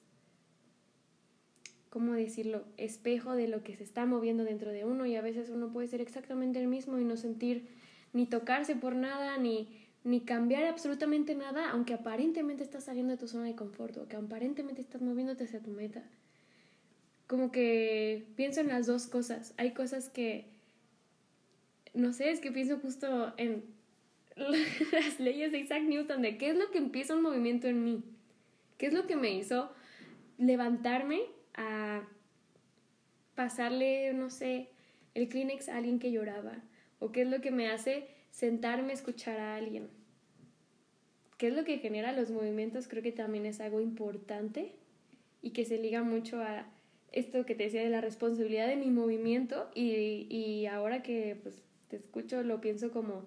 ¿cómo 1.91 2.13
decirlo?, 2.13 2.63
espejo 2.77 3.35
de 3.35 3.49
lo 3.49 3.63
que 3.63 3.75
se 3.75 3.83
está 3.83 4.05
moviendo 4.05 4.45
dentro 4.45 4.71
de 4.71 4.85
uno 4.85 5.05
y 5.05 5.17
a 5.17 5.21
veces 5.21 5.49
uno 5.49 5.71
puede 5.73 5.89
ser 5.89 5.99
exactamente 5.99 6.57
el 6.59 6.67
mismo 6.67 6.97
y 6.97 7.03
no 7.03 7.17
sentir 7.17 7.67
ni 8.13 8.25
tocarse 8.25 8.77
por 8.77 8.95
nada, 8.95 9.37
ni, 9.37 9.67
ni 10.05 10.21
cambiar 10.21 10.63
absolutamente 10.63 11.35
nada, 11.35 11.69
aunque 11.69 11.93
aparentemente 11.93 12.63
estás 12.63 12.85
saliendo 12.85 13.11
de 13.11 13.17
tu 13.17 13.27
zona 13.27 13.43
de 13.43 13.55
confort 13.55 13.97
o 13.97 14.07
que 14.07 14.15
aparentemente 14.15 14.79
estás 14.81 15.01
moviéndote 15.01 15.43
hacia 15.43 15.61
tu 15.61 15.71
meta. 15.71 16.01
Como 17.27 17.51
que 17.51 18.25
pienso 18.37 18.61
en 18.61 18.69
las 18.69 18.87
dos 18.87 19.07
cosas. 19.07 19.53
Hay 19.57 19.71
cosas 19.73 20.09
que, 20.09 20.45
no 21.93 22.13
sé, 22.13 22.31
es 22.31 22.39
que 22.39 22.53
pienso 22.53 22.77
justo 22.77 23.33
en 23.35 23.65
las 24.37 25.19
leyes 25.19 25.51
de 25.51 25.59
Isaac 25.59 25.83
Newton 25.83 26.21
de 26.21 26.37
qué 26.37 26.51
es 26.51 26.57
lo 26.57 26.71
que 26.71 26.77
empieza 26.77 27.15
un 27.15 27.21
movimiento 27.21 27.67
en 27.67 27.83
mí, 27.83 28.01
qué 28.77 28.85
es 28.85 28.93
lo 28.93 29.07
que 29.07 29.17
me 29.17 29.33
hizo 29.33 29.69
levantarme 30.37 31.19
a 31.55 32.07
pasarle, 33.35 34.13
no 34.13 34.29
sé, 34.29 34.69
el 35.13 35.29
Kleenex 35.29 35.69
a 35.69 35.77
alguien 35.77 35.99
que 35.99 36.11
lloraba, 36.11 36.63
o 36.99 37.11
qué 37.11 37.21
es 37.21 37.27
lo 37.27 37.41
que 37.41 37.51
me 37.51 37.69
hace 37.69 38.07
sentarme 38.29 38.91
a 38.91 38.95
escuchar 38.95 39.39
a 39.39 39.55
alguien. 39.55 39.89
¿Qué 41.37 41.47
es 41.47 41.55
lo 41.55 41.63
que 41.63 41.79
genera 41.79 42.11
los 42.11 42.29
movimientos? 42.29 42.87
Creo 42.87 43.01
que 43.01 43.11
también 43.11 43.45
es 43.45 43.59
algo 43.59 43.81
importante 43.81 44.73
y 45.41 45.51
que 45.51 45.65
se 45.65 45.79
liga 45.79 46.03
mucho 46.03 46.41
a 46.41 46.67
esto 47.11 47.45
que 47.45 47.55
te 47.55 47.63
decía 47.63 47.81
de 47.81 47.89
la 47.89 47.99
responsabilidad 47.99 48.67
de 48.67 48.77
mi 48.77 48.89
movimiento 48.89 49.69
y, 49.73 50.27
y 50.29 50.67
ahora 50.67 51.01
que 51.01 51.35
pues, 51.41 51.63
te 51.89 51.97
escucho 51.97 52.43
lo 52.43 52.61
pienso 52.61 52.91
como 52.91 53.25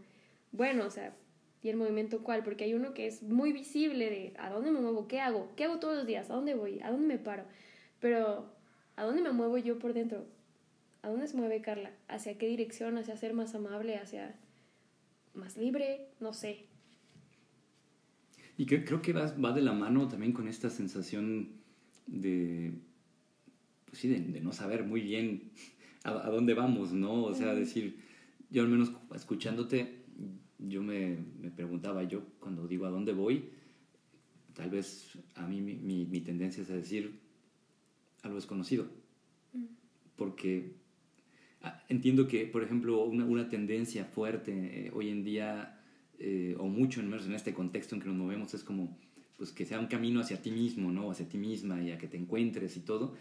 bueno, 0.52 0.86
o 0.86 0.90
sea, 0.90 1.12
¿y 1.62 1.68
el 1.68 1.76
movimiento 1.76 2.22
cuál? 2.22 2.44
Porque 2.44 2.62
hay 2.62 2.74
uno 2.74 2.94
que 2.94 3.08
es 3.08 3.24
muy 3.24 3.52
visible 3.52 4.08
de 4.08 4.34
a 4.38 4.50
dónde 4.50 4.70
me 4.70 4.80
muevo, 4.80 5.08
qué 5.08 5.20
hago, 5.20 5.50
qué 5.56 5.64
hago 5.64 5.80
todos 5.80 5.96
los 5.96 6.06
días, 6.06 6.30
a 6.30 6.34
dónde 6.34 6.54
voy, 6.54 6.80
a 6.80 6.92
dónde 6.92 7.08
me 7.08 7.18
paro. 7.18 7.42
Pero, 8.04 8.44
¿a 8.96 9.04
dónde 9.04 9.22
me 9.22 9.32
muevo 9.32 9.56
yo 9.56 9.78
por 9.78 9.94
dentro? 9.94 10.26
¿A 11.00 11.08
dónde 11.08 11.26
se 11.26 11.38
mueve 11.38 11.62
Carla? 11.62 11.90
¿Hacia 12.06 12.36
qué 12.36 12.46
dirección? 12.46 12.98
¿Hacia 12.98 13.16
ser 13.16 13.32
más 13.32 13.54
amable? 13.54 13.96
¿Hacia 13.96 14.38
más 15.32 15.56
libre? 15.56 16.10
No 16.20 16.34
sé. 16.34 16.66
Y 18.58 18.66
creo 18.66 19.00
que 19.00 19.14
va, 19.14 19.34
va 19.42 19.52
de 19.52 19.62
la 19.62 19.72
mano 19.72 20.06
también 20.06 20.34
con 20.34 20.48
esta 20.48 20.68
sensación 20.68 21.48
de, 22.06 22.74
pues 23.86 24.00
sí, 24.00 24.08
de, 24.08 24.38
no 24.42 24.52
saber 24.52 24.84
muy 24.84 25.00
bien 25.00 25.52
a, 26.04 26.28
dónde 26.28 26.52
vamos, 26.52 26.92
¿no? 26.92 27.24
O 27.24 27.32
sea, 27.32 27.54
decir, 27.54 28.00
yo 28.50 28.64
al 28.64 28.68
menos 28.68 28.92
escuchándote, 29.14 30.04
yo 30.58 30.82
me, 30.82 31.24
me, 31.40 31.50
preguntaba, 31.50 32.02
yo 32.02 32.22
cuando 32.38 32.68
digo 32.68 32.84
a 32.84 32.90
dónde 32.90 33.14
voy, 33.14 33.48
tal 34.52 34.68
vez 34.68 35.18
a 35.36 35.46
mí 35.46 35.62
mi, 35.62 36.04
mi, 36.04 36.20
tendencia 36.20 36.62
es 36.62 36.68
a 36.68 36.76
decir 36.76 37.23
algo 38.24 38.36
desconocido. 38.36 38.86
Porque 40.16 40.72
ah, 41.62 41.82
entiendo 41.88 42.26
que, 42.28 42.46
por 42.46 42.62
ejemplo, 42.62 43.04
una, 43.04 43.24
una 43.24 43.48
tendencia 43.48 44.04
fuerte 44.04 44.52
eh, 44.52 44.90
hoy 44.94 45.10
en 45.10 45.24
día 45.24 45.80
eh, 46.18 46.56
o 46.58 46.66
mucho 46.66 47.00
en, 47.00 47.12
en 47.12 47.34
este 47.34 47.54
contexto 47.54 47.94
en 47.94 48.00
que 48.00 48.08
nos 48.08 48.16
movemos, 48.16 48.54
es 48.54 48.64
como 48.64 48.96
pues 49.36 49.50
que 49.50 49.64
sea 49.64 49.80
un 49.80 49.86
camino 49.86 50.20
hacia 50.20 50.40
ti 50.40 50.50
mismo, 50.50 50.92
¿no? 50.92 51.10
Hacia 51.10 51.28
ti 51.28 51.38
misma 51.38 51.82
y 51.82 51.90
a 51.90 51.98
que 51.98 52.06
te 52.06 52.16
encuentres 52.16 52.76
y 52.76 52.80
todo. 52.80 53.14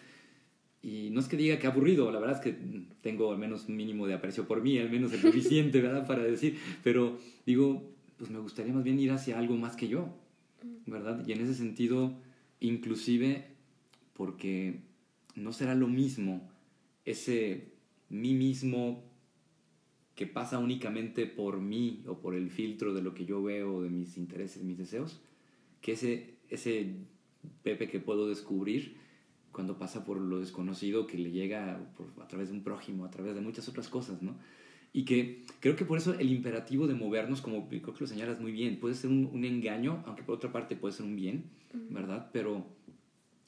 Y 0.81 1.09
no 1.11 1.21
es 1.21 1.27
que 1.27 1.37
diga 1.37 1.57
que 1.59 1.65
aburrido, 1.65 2.11
la 2.11 2.19
verdad 2.19 2.37
es 2.37 2.41
que 2.43 2.57
tengo 3.01 3.31
al 3.31 3.37
menos 3.37 3.69
un 3.69 3.77
mínimo 3.77 4.05
de 4.05 4.13
aprecio 4.13 4.45
por 4.45 4.61
mí, 4.61 4.77
al 4.77 4.91
menos 4.91 5.13
el 5.13 5.21
suficiente, 5.21 5.81
¿verdad? 5.81 6.05
Para 6.05 6.23
decir, 6.23 6.57
pero 6.83 7.17
digo, 7.45 7.89
pues 8.17 8.29
me 8.29 8.39
gustaría 8.39 8.73
más 8.73 8.83
bien 8.83 8.99
ir 8.99 9.11
hacia 9.11 9.39
algo 9.39 9.55
más 9.55 9.75
que 9.75 9.87
yo, 9.87 10.13
¿verdad? 10.85 11.25
Y 11.25 11.31
en 11.31 11.41
ese 11.41 11.55
sentido, 11.55 12.13
inclusive, 12.59 13.47
porque 14.13 14.81
no 15.35 15.53
será 15.53 15.75
lo 15.75 15.87
mismo 15.87 16.49
ese 17.05 17.73
mí 18.09 18.33
mismo 18.33 19.03
que 20.15 20.27
pasa 20.27 20.59
únicamente 20.59 21.25
por 21.25 21.59
mí 21.59 22.03
o 22.07 22.19
por 22.19 22.35
el 22.35 22.49
filtro 22.49 22.93
de 22.93 23.01
lo 23.01 23.13
que 23.13 23.25
yo 23.25 23.41
veo, 23.41 23.81
de 23.81 23.89
mis 23.89 24.17
intereses, 24.17 24.63
mis 24.63 24.77
deseos, 24.77 25.21
que 25.81 25.93
ese, 25.93 26.35
ese 26.49 26.95
Pepe 27.63 27.89
que 27.89 27.99
puedo 27.99 28.29
descubrir 28.29 28.97
cuando 29.51 29.77
pasa 29.77 30.05
por 30.05 30.17
lo 30.17 30.39
desconocido 30.39 31.07
que 31.07 31.17
le 31.17 31.31
llega 31.31 31.79
a 32.21 32.27
través 32.27 32.49
de 32.49 32.55
un 32.55 32.63
prójimo, 32.63 33.05
a 33.05 33.11
través 33.11 33.35
de 33.35 33.41
muchas 33.41 33.67
otras 33.67 33.89
cosas, 33.89 34.21
¿no? 34.21 34.35
Y 34.93 35.05
que 35.05 35.43
creo 35.59 35.75
que 35.75 35.85
por 35.85 35.97
eso 35.97 36.13
el 36.13 36.31
imperativo 36.31 36.87
de 36.87 36.93
movernos, 36.93 37.41
como 37.41 37.67
creo 37.67 37.81
que 37.81 37.99
lo 37.99 38.07
señalas 38.07 38.39
muy 38.39 38.51
bien, 38.51 38.79
puede 38.79 38.95
ser 38.95 39.09
un, 39.09 39.29
un 39.31 39.43
engaño, 39.43 40.03
aunque 40.05 40.23
por 40.23 40.35
otra 40.35 40.51
parte 40.51 40.75
puede 40.75 40.93
ser 40.93 41.05
un 41.05 41.15
bien, 41.15 41.49
¿verdad? 41.89 42.29
Pero, 42.31 42.65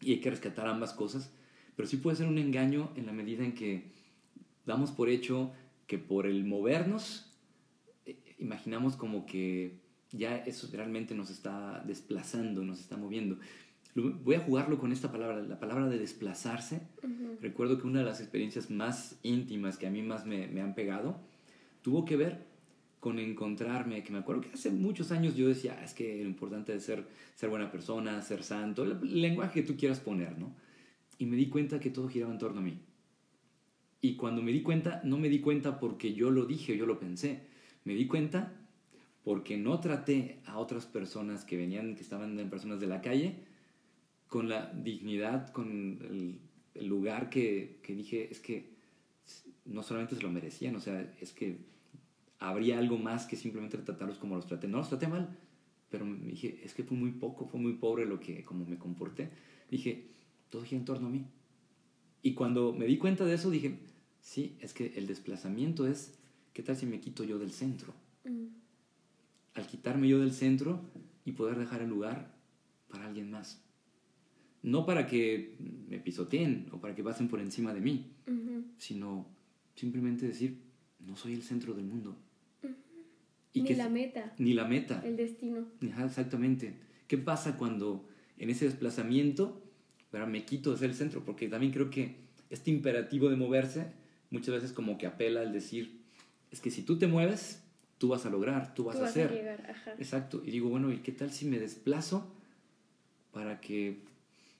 y 0.01 0.13
hay 0.13 0.19
que 0.19 0.31
rescatar 0.31 0.67
ambas 0.67 0.93
cosas, 0.93 1.31
pero 1.75 1.87
sí 1.87 1.97
puede 1.97 2.17
ser 2.17 2.27
un 2.27 2.37
engaño 2.37 2.91
en 2.95 3.05
la 3.05 3.11
medida 3.11 3.43
en 3.43 3.53
que 3.53 3.83
damos 4.65 4.91
por 4.91 5.09
hecho 5.09 5.51
que 5.87 5.97
por 5.97 6.25
el 6.25 6.43
movernos, 6.45 7.31
eh, 8.05 8.17
imaginamos 8.39 8.95
como 8.95 9.25
que 9.25 9.79
ya 10.11 10.37
eso 10.37 10.67
realmente 10.71 11.15
nos 11.15 11.29
está 11.29 11.83
desplazando, 11.85 12.63
nos 12.63 12.79
está 12.79 12.97
moviendo. 12.97 13.37
Voy 13.95 14.35
a 14.35 14.41
jugarlo 14.41 14.77
con 14.77 14.91
esta 14.91 15.11
palabra, 15.11 15.41
la 15.41 15.59
palabra 15.59 15.87
de 15.87 15.97
desplazarse. 15.97 16.81
Recuerdo 17.41 17.79
que 17.79 17.87
una 17.87 17.99
de 17.99 18.05
las 18.05 18.19
experiencias 18.19 18.69
más 18.69 19.17
íntimas 19.23 19.77
que 19.77 19.87
a 19.87 19.89
mí 19.89 20.01
más 20.01 20.25
me, 20.25 20.47
me, 20.47 20.61
han 20.61 20.75
pegado 20.75 21.21
tuvo 21.81 22.03
que 22.03 22.17
ver 22.17 22.43
con 22.99 23.19
encontrarme, 23.19 24.03
que 24.03 24.11
me 24.11 24.17
acuerdo 24.17 24.41
que 24.41 24.51
hace 24.51 24.71
muchos 24.71 25.11
años 25.11 25.35
yo 25.35 25.47
decía, 25.47 25.77
ah, 25.79 25.85
es 25.85 25.93
que 25.93 26.23
lo 26.23 26.27
importante 26.29 26.75
es 26.75 26.83
ser, 26.83 27.05
ser 27.35 27.49
buena 27.49 27.71
persona, 27.71 28.21
ser 28.21 28.43
santo, 28.43 28.83
el 28.83 29.21
lenguaje 29.21 29.61
que 29.61 29.67
tú 29.67 29.77
quieras 29.77 29.99
poner, 29.99 30.37
¿no? 30.37 30.51
Y 31.17 31.25
me 31.25 31.35
di 31.35 31.47
cuenta 31.47 31.79
que 31.79 31.89
todo 31.89 32.07
giraba 32.07 32.31
en 32.31 32.39
torno 32.39 32.59
a 32.59 32.63
mí. 32.63 32.79
Y 34.01 34.15
cuando 34.15 34.41
me 34.41 34.51
di 34.51 34.61
cuenta, 34.61 35.01
no 35.03 35.17
me 35.17 35.29
di 35.29 35.39
cuenta 35.39 35.79
porque 35.79 36.13
yo 36.13 36.29
lo 36.29 36.45
dije 36.45 36.73
o 36.73 36.75
yo 36.75 36.85
lo 36.85 36.99
pensé. 36.99 37.41
Me 37.85 37.93
di 37.95 38.07
cuenta 38.07 38.53
porque 39.23 39.57
no 39.57 39.79
traté 39.79 40.39
a 40.45 40.59
otras 40.59 40.85
personas 40.85 41.45
que 41.45 41.57
venían, 41.57 41.95
que 41.95 42.01
estaban 42.01 42.39
en 42.39 42.49
personas 42.49 42.79
de 42.79 42.87
la 42.87 43.01
calle, 43.01 43.35
con 44.27 44.49
la 44.49 44.71
dignidad, 44.71 45.51
con 45.51 46.37
el, 46.73 46.87
lugar 46.87 47.29
que, 47.29 47.79
que, 47.81 47.95
dije, 47.95 48.27
es 48.29 48.39
que 48.39 48.75
no 49.65 49.81
solamente 49.81 50.15
se 50.15 50.21
lo 50.21 50.29
merecían, 50.29 50.75
o 50.75 50.79
sea, 50.79 51.11
es 51.21 51.31
que 51.31 51.57
habría 52.39 52.77
algo 52.77 52.97
más 52.97 53.25
que 53.25 53.35
simplemente 53.35 53.77
tratarlos 53.77 54.17
como 54.17 54.35
los 54.35 54.45
traté. 54.45 54.67
No 54.67 54.77
los 54.77 54.89
traté 54.89 55.07
mal, 55.07 55.35
pero 55.89 56.05
me 56.05 56.27
dije, 56.27 56.59
es 56.63 56.73
que 56.73 56.83
fue 56.83 56.97
muy 56.97 57.11
poco, 57.11 57.47
fue 57.47 57.59
muy 57.59 57.73
pobre 57.73 58.05
lo 58.05 58.19
que, 58.19 58.43
como 58.43 58.65
me 58.65 58.77
comporté. 58.77 59.29
Dije, 59.71 60.05
todo 60.49 60.63
gira 60.63 60.79
en 60.79 60.85
torno 60.85 61.07
a 61.07 61.11
mí. 61.11 61.25
Y 62.21 62.33
cuando 62.33 62.73
me 62.73 62.85
di 62.85 62.97
cuenta 62.97 63.25
de 63.25 63.35
eso, 63.35 63.49
dije, 63.49 63.77
Sí, 64.25 64.57
es 64.59 64.73
que 64.73 64.91
el 64.95 65.05
desplazamiento 65.05 65.85
es, 65.85 66.17
¿qué 66.51 66.63
tal 66.63 66.75
si 66.75 66.87
me 66.87 66.99
quito 66.99 67.23
yo 67.23 67.37
del 67.37 67.51
centro? 67.51 67.93
Mm. 68.23 68.47
Al 69.53 69.67
quitarme 69.67 70.07
yo 70.07 70.19
del 70.19 70.33
centro 70.33 70.81
y 71.25 71.33
poder 71.33 71.59
dejar 71.59 71.83
el 71.83 71.89
lugar 71.89 72.33
para 72.89 73.05
alguien 73.05 73.29
más. 73.29 73.61
No 74.63 74.83
para 74.87 75.05
que 75.05 75.55
me 75.59 75.99
pisoteen 75.99 76.69
o 76.71 76.81
para 76.81 76.95
que 76.95 77.03
pasen 77.03 77.27
por 77.27 77.39
encima 77.39 77.71
de 77.75 77.81
mí, 77.81 78.13
sino 78.79 79.27
simplemente 79.75 80.27
decir, 80.27 80.57
no 81.05 81.15
soy 81.15 81.33
el 81.33 81.43
centro 81.43 81.75
del 81.75 81.85
mundo. 81.85 82.17
y 83.53 83.61
ni 83.61 83.75
la 83.75 83.89
meta. 83.89 84.33
Ni 84.39 84.55
la 84.55 84.65
meta. 84.65 85.03
El 85.05 85.17
destino. 85.17 85.67
exactamente. 86.03 86.79
¿Qué 87.07 87.19
pasa 87.19 87.59
cuando 87.59 88.09
en 88.39 88.49
ese 88.49 88.65
desplazamiento 88.65 89.61
me 90.11 90.45
quito 90.45 90.71
de 90.71 90.77
ser 90.77 90.89
el 90.89 90.95
centro? 90.95 91.23
Porque 91.25 91.47
también 91.47 91.71
creo 91.71 91.89
que 91.89 92.15
este 92.49 92.71
imperativo 92.71 93.29
de 93.29 93.35
moverse 93.35 93.87
muchas 94.29 94.55
veces 94.55 94.71
como 94.71 94.97
que 94.97 95.07
apela 95.07 95.41
al 95.41 95.53
decir, 95.53 95.99
es 96.51 96.61
que 96.61 96.71
si 96.71 96.83
tú 96.83 96.97
te 96.97 97.07
mueves, 97.07 97.61
tú 97.97 98.09
vas 98.09 98.25
a 98.25 98.29
lograr, 98.29 98.73
tú 98.73 98.85
vas, 98.85 98.97
a 98.97 99.05
hacer. 99.05 99.75
Exacto. 99.97 100.41
Y 100.45 100.51
digo, 100.51 100.69
bueno, 100.69 100.91
¿y 100.91 100.97
qué 100.97 101.11
tal 101.11 101.31
si 101.31 101.45
me 101.45 101.59
desplazo 101.59 102.31
para 103.31 103.59
que, 103.59 103.99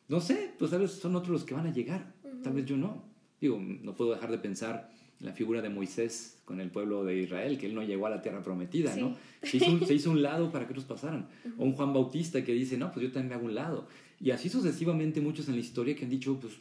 no 0.07 0.19
sé, 0.19 0.51
pues 0.57 0.71
tal 0.71 0.81
vez 0.81 0.91
son 0.91 1.15
otros 1.15 1.31
los 1.31 1.43
que 1.43 1.53
van 1.53 1.67
a 1.67 1.73
llegar, 1.73 2.13
tal 2.43 2.53
vez 2.53 2.65
yo 2.65 2.77
no. 2.77 3.03
Digo, 3.39 3.59
no 3.59 3.95
puedo 3.95 4.13
dejar 4.13 4.31
de 4.31 4.37
pensar 4.37 4.89
en 5.19 5.25
la 5.25 5.33
figura 5.33 5.61
de 5.61 5.69
Moisés 5.69 6.39
con 6.45 6.59
el 6.59 6.69
pueblo 6.69 7.03
de 7.05 7.17
Israel, 7.17 7.57
que 7.57 7.67
él 7.67 7.75
no 7.75 7.83
llegó 7.83 8.05
a 8.07 8.09
la 8.09 8.21
tierra 8.21 8.41
prometida, 8.41 8.95
¿no? 8.95 9.15
Se 9.43 9.57
hizo, 9.57 9.71
un, 9.71 9.85
se 9.85 9.93
hizo, 9.93 10.11
un, 10.11 10.21
lado 10.21 10.51
para 10.51 10.65
que 10.65 10.73
otros 10.73 10.85
pasaran. 10.85 11.27
O 11.57 11.63
un 11.63 11.73
Juan 11.73 11.93
Bautista 11.93 12.43
que 12.43 12.53
dice, 12.53 12.77
no, 12.77 12.91
pues 12.91 13.05
yo 13.05 13.11
también 13.11 13.29
me 13.29 13.35
hago 13.35 13.45
un 13.45 13.55
lado. 13.55 13.87
Y 14.19 14.31
así 14.31 14.49
sucesivamente 14.49 15.21
muchos 15.21 15.47
en 15.47 15.55
la 15.55 15.61
historia 15.61 15.95
que 15.95 16.05
han 16.05 16.09
dicho, 16.09 16.39
pues, 16.39 16.53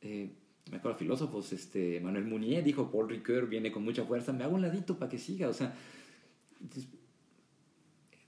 eh, 0.00 0.30
me 0.70 0.76
acuerdo 0.78 0.98
filósofos, 0.98 1.52
este, 1.52 2.00
Manuel 2.00 2.24
Munier 2.24 2.64
dijo, 2.64 2.90
Paul 2.90 3.08
Ricoeur 3.08 3.48
viene 3.48 3.72
con 3.72 3.84
mucha 3.84 4.04
fuerza, 4.04 4.32
me 4.32 4.44
hago 4.44 4.54
un 4.54 4.62
ladito 4.62 4.98
para 4.98 5.10
que 5.10 5.18
siga, 5.18 5.48
o 5.48 5.52
sea, 5.52 5.74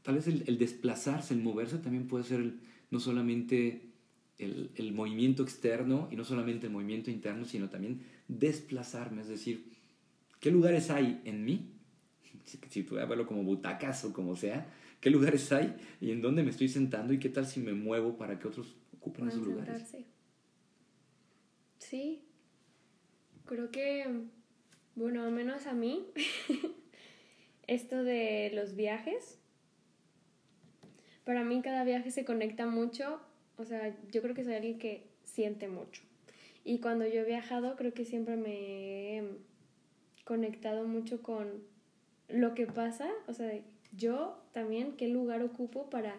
tal 0.02 0.16
vez 0.16 0.26
el, 0.26 0.58
desplazarse, 0.58 1.32
el 1.32 1.40
moverse 1.40 1.78
también 1.78 2.06
puede 2.06 2.24
ser 2.24 2.54
no 2.90 3.00
solamente 3.00 3.92
el, 4.38 4.70
el, 4.74 4.92
movimiento 4.92 5.42
externo 5.42 6.08
y 6.10 6.16
no 6.16 6.24
solamente 6.24 6.66
el 6.66 6.72
movimiento 6.72 7.10
interno, 7.10 7.44
sino 7.44 7.70
también 7.70 8.02
desplazarme, 8.28 9.22
es 9.22 9.28
decir, 9.28 9.72
¿qué 10.40 10.50
lugares 10.50 10.90
hay 10.90 11.20
en 11.24 11.44
mí? 11.44 11.70
Si, 12.44 12.58
si 12.68 12.82
puedo 12.82 13.06
verlo 13.08 13.26
como 13.26 13.42
butacas 13.42 14.04
o 14.04 14.12
como 14.12 14.36
sea, 14.36 14.70
¿qué 15.04 15.10
lugares 15.10 15.52
hay 15.52 15.76
y 16.00 16.12
en 16.12 16.22
dónde 16.22 16.42
me 16.42 16.48
estoy 16.48 16.66
sentando 16.66 17.12
y 17.12 17.18
qué 17.18 17.28
tal 17.28 17.44
si 17.44 17.60
me 17.60 17.74
muevo 17.74 18.16
para 18.16 18.38
que 18.38 18.48
otros 18.48 18.74
ocupen 18.96 19.28
esos 19.28 19.46
lugares? 19.46 19.94
Sí, 21.78 22.22
creo 23.44 23.70
que, 23.70 24.06
bueno, 24.94 25.22
al 25.22 25.30
menos 25.30 25.66
a 25.66 25.74
mí, 25.74 26.06
esto 27.66 28.02
de 28.02 28.50
los 28.54 28.76
viajes, 28.76 29.38
para 31.26 31.44
mí 31.44 31.60
cada 31.60 31.84
viaje 31.84 32.10
se 32.10 32.24
conecta 32.24 32.64
mucho, 32.66 33.20
o 33.58 33.66
sea, 33.66 33.94
yo 34.10 34.22
creo 34.22 34.34
que 34.34 34.42
soy 34.42 34.54
alguien 34.54 34.78
que 34.78 35.06
siente 35.24 35.68
mucho. 35.68 36.00
Y 36.64 36.78
cuando 36.78 37.06
yo 37.06 37.20
he 37.20 37.24
viajado, 37.24 37.76
creo 37.76 37.92
que 37.92 38.06
siempre 38.06 38.38
me 38.38 39.18
he 39.18 39.22
conectado 40.24 40.86
mucho 40.86 41.22
con 41.22 41.62
lo 42.28 42.54
que 42.54 42.66
pasa, 42.66 43.10
o 43.26 43.34
sea, 43.34 43.52
yo 43.96 44.42
también, 44.52 44.96
qué 44.96 45.08
lugar 45.08 45.42
ocupo 45.42 45.90
para 45.90 46.16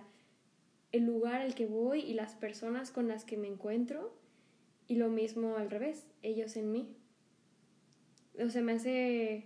el 0.91 1.05
lugar 1.05 1.41
al 1.41 1.55
que 1.55 1.65
voy 1.65 1.99
y 1.99 2.13
las 2.13 2.35
personas 2.35 2.91
con 2.91 3.07
las 3.07 3.25
que 3.25 3.37
me 3.37 3.47
encuentro 3.47 4.13
y 4.87 4.95
lo 4.95 5.09
mismo 5.09 5.57
al 5.57 5.69
revés, 5.69 6.07
ellos 6.21 6.55
en 6.55 6.71
mí. 6.71 6.95
O 8.39 8.49
sea, 8.49 8.61
me 8.61 8.73
hace... 8.73 9.45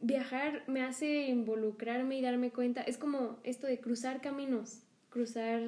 Viajar 0.00 0.64
me 0.66 0.82
hace 0.82 1.28
involucrarme 1.28 2.18
y 2.18 2.22
darme 2.22 2.50
cuenta. 2.50 2.82
Es 2.82 2.98
como 2.98 3.38
esto 3.42 3.66
de 3.66 3.80
cruzar 3.80 4.20
caminos, 4.20 4.82
cruzar... 5.08 5.62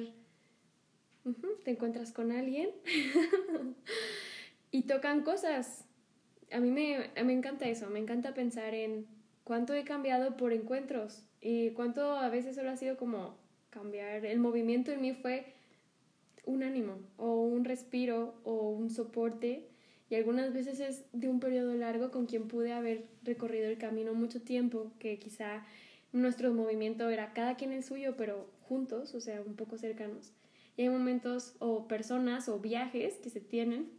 te 1.65 1.71
encuentras 1.71 2.11
con 2.11 2.31
alguien 2.31 2.69
y 4.71 4.83
tocan 4.83 5.23
cosas. 5.23 5.85
A 6.51 6.59
mí 6.59 6.71
me, 6.71 7.09
me 7.23 7.33
encanta 7.33 7.67
eso, 7.67 7.89
me 7.89 7.99
encanta 7.99 8.33
pensar 8.33 8.73
en 8.73 9.16
cuánto 9.47 9.73
he 9.73 9.85
cambiado 9.85 10.35
por 10.35 10.51
encuentros 10.51 11.23
y 11.39 11.69
cuánto 11.69 12.17
a 12.17 12.27
veces 12.27 12.57
solo 12.57 12.69
ha 12.69 12.75
sido 12.75 12.97
como 12.97 13.37
cambiar. 13.69 14.25
El 14.25 14.39
movimiento 14.39 14.91
en 14.91 14.99
mí 14.99 15.13
fue 15.13 15.45
un 16.43 16.63
ánimo 16.63 16.97
o 17.15 17.43
un 17.43 17.63
respiro 17.63 18.35
o 18.43 18.71
un 18.71 18.89
soporte 18.89 19.69
y 20.09 20.15
algunas 20.15 20.53
veces 20.53 20.81
es 20.81 21.05
de 21.13 21.29
un 21.29 21.39
periodo 21.39 21.73
largo 21.75 22.11
con 22.11 22.25
quien 22.25 22.49
pude 22.49 22.73
haber 22.73 23.05
recorrido 23.23 23.69
el 23.69 23.77
camino 23.77 24.13
mucho 24.13 24.41
tiempo, 24.41 24.91
que 24.99 25.17
quizá 25.17 25.65
nuestro 26.11 26.53
movimiento 26.53 27.09
era 27.09 27.31
cada 27.31 27.55
quien 27.55 27.71
el 27.71 27.85
suyo, 27.85 28.15
pero 28.17 28.49
juntos, 28.63 29.15
o 29.15 29.21
sea, 29.21 29.41
un 29.41 29.55
poco 29.55 29.77
cercanos. 29.77 30.33
Y 30.75 30.81
hay 30.81 30.89
momentos 30.89 31.55
o 31.59 31.87
personas 31.87 32.49
o 32.49 32.59
viajes 32.59 33.13
que 33.19 33.29
se 33.29 33.39
tienen, 33.39 33.89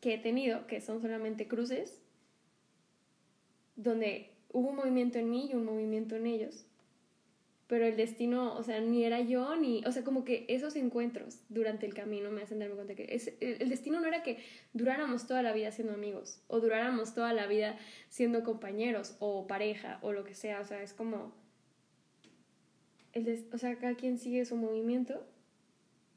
que 0.00 0.14
he 0.14 0.18
tenido, 0.18 0.68
que 0.68 0.80
son 0.80 1.02
solamente 1.02 1.48
cruces, 1.48 2.00
donde 3.74 4.37
hubo 4.50 4.68
un 4.70 4.76
movimiento 4.76 5.18
en 5.18 5.30
mí 5.30 5.48
y 5.50 5.54
un 5.54 5.64
movimiento 5.64 6.16
en 6.16 6.26
ellos 6.26 6.66
pero 7.68 7.84
el 7.84 7.96
destino, 7.96 8.56
o 8.56 8.62
sea, 8.62 8.80
ni 8.80 9.04
era 9.04 9.20
yo, 9.20 9.54
ni, 9.54 9.84
o 9.84 9.92
sea, 9.92 10.02
como 10.02 10.24
que 10.24 10.46
esos 10.48 10.74
encuentros 10.74 11.42
durante 11.50 11.84
el 11.84 11.92
camino 11.92 12.30
me 12.30 12.42
hacen 12.42 12.58
darme 12.58 12.74
cuenta 12.74 12.94
que 12.94 13.06
es, 13.10 13.34
el, 13.40 13.68
destino 13.68 14.00
no 14.00 14.08
era 14.08 14.22
que 14.22 14.38
duráramos 14.72 15.26
toda 15.26 15.42
la 15.42 15.52
vida 15.52 15.70
siendo 15.70 15.92
amigos, 15.92 16.40
o 16.48 16.60
duráramos 16.60 17.14
toda 17.14 17.34
la 17.34 17.46
vida 17.46 17.78
siendo 18.08 18.42
compañeros, 18.42 19.16
o 19.18 19.46
pareja, 19.46 19.98
o 20.00 20.12
lo 20.12 20.24
que 20.24 20.34
sea, 20.34 20.62
o 20.62 20.64
sea, 20.64 20.82
es 20.82 20.94
como, 20.94 21.34
el 23.12 23.46
o 23.52 23.58
sea, 23.58 23.76
cada 23.76 23.96
quien 23.96 24.18
sigue 24.18 24.46
su 24.46 24.56
movimiento, 24.56 25.26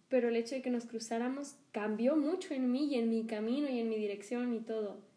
pero 0.08 0.30
el 0.30 0.38
hecho 0.38 0.56
de 0.56 0.62
que 0.62 0.70
nos 0.70 0.86
cruzáramos 0.86 1.58
cambió 1.74 2.16
mucho 2.16 2.54
en 2.54 2.72
mí 2.72 2.86
y 2.86 2.96
en 2.96 3.10
mi 3.10 3.26
camino 3.26 3.68
y 3.68 3.80
en 3.80 3.90
mi 3.90 3.98
dirección 3.98 4.54
y 4.54 4.62
todo 4.62 5.11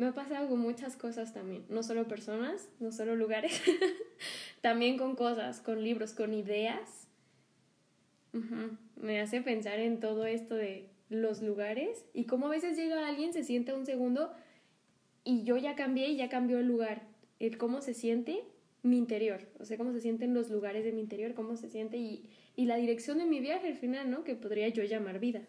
me 0.00 0.06
ha 0.06 0.12
pasado 0.12 0.48
con 0.48 0.58
muchas 0.58 0.96
cosas 0.96 1.34
también, 1.34 1.66
no 1.68 1.82
solo 1.82 2.08
personas, 2.08 2.70
no 2.80 2.90
solo 2.90 3.16
lugares, 3.16 3.60
también 4.62 4.96
con 4.96 5.14
cosas, 5.14 5.60
con 5.60 5.84
libros, 5.84 6.14
con 6.14 6.32
ideas. 6.32 7.06
Me 8.96 9.20
hace 9.20 9.42
pensar 9.42 9.78
en 9.78 10.00
todo 10.00 10.24
esto 10.24 10.54
de 10.54 10.88
los 11.10 11.42
lugares 11.42 12.06
y 12.14 12.24
cómo 12.24 12.46
a 12.46 12.50
veces 12.50 12.78
llega 12.78 13.06
alguien, 13.06 13.34
se 13.34 13.44
siente 13.44 13.74
un 13.74 13.84
segundo 13.84 14.32
y 15.22 15.42
yo 15.42 15.58
ya 15.58 15.74
cambié 15.74 16.08
y 16.08 16.16
ya 16.16 16.30
cambió 16.30 16.60
el 16.60 16.66
lugar, 16.66 17.02
el 17.38 17.58
cómo 17.58 17.82
se 17.82 17.92
siente 17.92 18.42
mi 18.82 18.96
interior, 18.96 19.48
o 19.58 19.66
sea, 19.66 19.76
cómo 19.76 19.92
se 19.92 20.00
sienten 20.00 20.32
los 20.32 20.48
lugares 20.48 20.82
de 20.82 20.92
mi 20.92 21.02
interior, 21.02 21.34
cómo 21.34 21.56
se 21.56 21.68
siente 21.68 21.98
y, 21.98 22.30
y 22.56 22.64
la 22.64 22.76
dirección 22.76 23.18
de 23.18 23.26
mi 23.26 23.40
viaje 23.40 23.68
al 23.68 23.76
final, 23.76 24.10
¿no? 24.10 24.24
Que 24.24 24.34
podría 24.34 24.68
yo 24.68 24.82
llamar 24.82 25.18
vida 25.18 25.42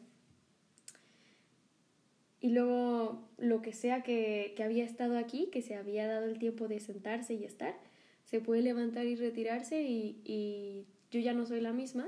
y 2.41 2.49
luego 2.49 3.29
lo 3.37 3.61
que 3.61 3.71
sea 3.71 4.01
que, 4.01 4.55
había 4.63 4.83
estado 4.83 5.17
aquí, 5.17 5.49
que 5.51 5.61
se 5.61 5.75
había 5.75 6.07
dado 6.07 6.25
el 6.25 6.39
tiempo 6.39 6.67
de 6.67 6.79
sentarse 6.79 7.35
y 7.35 7.43
estar, 7.43 7.79
se 8.25 8.41
puede 8.41 8.63
levantar 8.63 9.05
y 9.05 9.15
retirarse 9.15 9.83
y, 9.83 10.85
yo 11.11 11.19
ya 11.19 11.33
no 11.33 11.45
soy 11.45 11.59
la 11.59 11.73
misma 11.73 12.07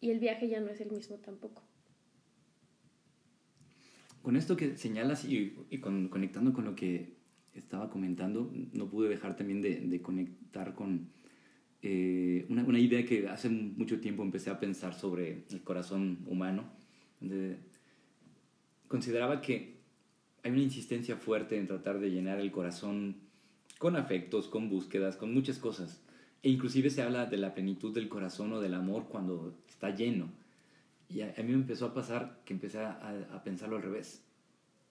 y 0.00 0.10
el 0.10 0.20
viaje 0.20 0.48
ya 0.48 0.60
no 0.60 0.68
es 0.68 0.80
el 0.80 0.92
mismo 0.92 1.16
tampoco. 1.16 1.62
Con 4.22 4.36
esto 4.36 4.56
que 4.56 4.76
señalas 4.76 5.24
y, 5.24 5.54
conectando 5.80 6.52
con 6.52 6.64
lo 6.64 6.76
que 6.76 7.16
estaba 7.52 7.90
comentando, 7.90 8.50
no 8.72 8.88
pude 8.88 9.08
dejar 9.08 9.36
también 9.36 9.60
de, 9.60 10.00
conectar 10.00 10.74
con 10.74 11.10
eh, 11.82 12.46
una, 12.48 12.62
una, 12.62 12.78
idea 12.78 13.04
que 13.04 13.28
hace 13.28 13.48
mucho 13.48 14.00
tiempo 14.00 14.22
empecé 14.22 14.50
a 14.50 14.60
pensar 14.60 14.94
sobre 14.94 15.44
el 15.50 15.62
corazón 15.62 16.24
humano, 16.26 16.70
donde 17.20 17.58
consideraba 18.88 19.40
que 19.40 19.74
hay 20.42 20.50
una 20.50 20.62
insistencia 20.62 21.16
fuerte 21.16 21.58
en 21.58 21.66
tratar 21.66 21.98
de 21.98 22.10
llenar 22.10 22.38
el 22.38 22.52
corazón 22.52 23.16
con 23.78 23.96
afectos, 23.96 24.48
con 24.48 24.68
búsquedas, 24.68 25.16
con 25.16 25.32
muchas 25.32 25.58
cosas. 25.58 26.00
E 26.42 26.50
inclusive 26.50 26.90
se 26.90 27.02
habla 27.02 27.26
de 27.26 27.38
la 27.38 27.54
plenitud 27.54 27.94
del 27.94 28.08
corazón 28.08 28.52
o 28.52 28.60
del 28.60 28.74
amor 28.74 29.06
cuando 29.08 29.54
está 29.68 29.90
lleno. 29.90 30.28
Y 31.08 31.22
a, 31.22 31.34
mí 31.38 31.44
me 31.44 31.54
empezó 31.54 31.86
a 31.86 31.94
pasar 31.94 32.40
que 32.44 32.52
empecé 32.52 32.78
a, 32.80 33.42
pensarlo 33.44 33.76
al 33.76 33.82
revés. 33.82 34.22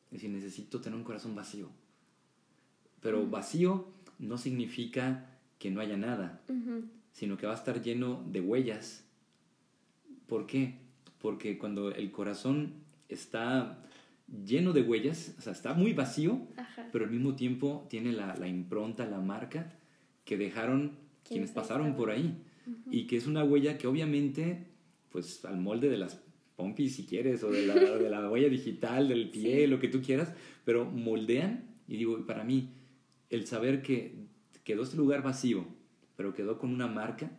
Es 0.08 0.13
decir, 0.13 0.29
necesito 0.29 0.82
tener 0.82 0.97
un 0.97 1.03
corazón 1.03 1.36
vacío. 1.36 1.69
Pero 3.01 3.27
vacío 3.27 3.88
no 4.19 4.38
significa 4.38 5.27
que 5.60 5.69
no 5.69 5.82
haya 5.82 5.97
nada, 5.97 6.41
sino 7.12 7.38
que 7.38 7.45
va 7.45 7.53
a 7.53 7.58
estar 7.58 7.82
lleno 7.82 8.23
de 8.27 8.41
huellas. 8.41 9.06
¿Por 10.27 10.47
qué? 10.47 10.79
Porque 11.19 11.58
cuando 11.58 11.91
el 11.91 12.12
corazón 12.12 12.83
está 13.13 13.84
lleno 14.45 14.73
de 14.73 14.82
huellas, 14.82 15.36
o 15.38 15.41
sea, 15.41 15.54
está 15.54 15.73
muy 15.73 15.93
vacío, 15.93 16.41
pero 16.91 17.06
al 17.06 17.12
mismo 17.12 17.36
tiempo 17.36 17.86
tiene 17.89 18.12
la, 18.12 18.36
la 18.36 18.47
impronta, 18.47 19.06
la 19.06 19.19
marca 19.19 19.73
que 20.26 20.38
dejaron 20.38 20.97
quienes 21.28 21.52
pasaron 21.52 21.95
por 21.95 22.10
ahí. 22.10 22.36
Y 22.89 23.08
que 23.08 23.17
es 23.17 23.28
una 23.28 23.43
huella 23.43 23.78
que 23.78 23.88
obviamente, 23.88 24.67
pues 25.10 25.43
al 25.43 25.58
molde 25.58 25.89
de 25.89 25.97
las 25.97 26.21
pompis 26.56 26.95
si 26.95 27.06
quieres, 27.06 27.43
o 27.43 27.52
de 27.52 27.65
la, 27.65 27.73
de 27.97 28.10
la 28.10 28.30
huella 28.30 28.49
digital, 28.49 29.08
del 29.10 29.30
pie, 29.30 29.67
lo 29.67 29.80
que 29.80 29.89
tú 29.89 30.02
quieras, 30.02 30.34
pero 30.63 30.86
moldean, 30.86 31.65
y 31.88 31.97
digo, 31.97 32.26
para 32.26 32.43
mí, 32.43 32.69
el 33.30 33.45
saber 33.47 33.82
que 33.82 34.15
quedó 34.63 34.84
este 34.84 34.97
lugar 34.97 35.23
vacío, 35.23 35.65
pero 36.15 36.34
quedó 36.34 36.58
con 36.58 36.69
una 36.69 36.88
marca, 36.88 37.32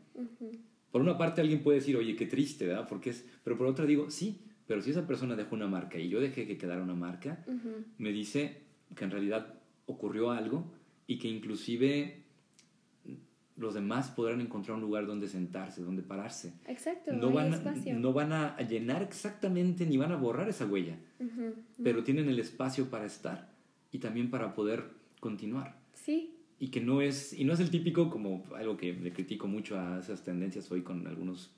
por 0.91 1.01
una 1.01 1.17
parte 1.17 1.41
alguien 1.41 1.63
puede 1.63 1.79
decir, 1.79 1.97
oye, 1.97 2.17
qué 2.17 2.27
triste, 2.27 2.67
¿verdad? 2.67 2.87
Porque 2.89 3.11
es, 3.11 3.25
pero 3.43 3.57
por 3.57 3.67
otra 3.67 3.87
digo, 3.87 4.11
sí, 4.11 4.41
pero 4.67 4.81
si 4.83 4.91
esa 4.91 5.07
persona 5.07 5.37
dejó 5.37 5.55
una 5.55 5.67
marca 5.67 5.99
y 5.99 6.09
yo 6.09 6.21
dejé 6.21 6.47
que 6.47 6.57
quedara 6.57 6.83
una 6.83 6.95
marca, 6.95 7.45
me 7.99 8.13
dice 8.13 8.63
que 8.95 9.05
en 9.05 9.11
realidad 9.11 9.55
ocurrió 9.87 10.31
algo 10.31 10.65
y 11.07 11.19
que 11.19 11.29
inclusive 11.29 12.25
los 13.57 13.75
demás 13.75 14.11
podrán 14.11 14.41
encontrar 14.41 14.77
un 14.77 14.83
lugar 14.83 15.07
donde 15.07 15.29
sentarse, 15.29 15.83
donde 15.83 16.03
pararse. 16.03 16.55
Exacto. 16.67 17.13
No, 17.13 17.31
van, 17.31 17.51
no 18.01 18.13
van 18.13 18.33
a 18.33 18.57
llenar 18.59 19.03
exactamente 19.03 19.87
ni 19.87 19.97
van 19.97 20.13
a 20.13 20.17
borrar 20.17 20.49
esa 20.49 20.67
huella, 20.67 20.97
pero 21.83 22.03
tienen 22.03 22.29
el 22.29 22.39
espacio 22.39 22.91
para 22.91 23.07
estar 23.07 23.53
y 23.93 23.99
también 23.99 24.31
para 24.31 24.55
poder 24.55 24.85
continuar. 25.21 25.77
Sí. 25.93 26.35
Y 26.59 26.69
que 26.69 26.81
no 26.81 27.01
es, 27.03 27.33
y 27.33 27.45
no 27.45 27.53
es 27.53 27.61
el 27.61 27.71
típico 27.71 28.11
como 28.11 28.45
algo 28.57 28.77
que 28.77 28.93
le 28.93 29.13
critico 29.13 29.47
mucho 29.47 29.79
a 29.79 30.01
esas 30.01 30.25
tendencias 30.25 30.71
hoy 30.73 30.83
con 30.83 31.07
algunos 31.07 31.51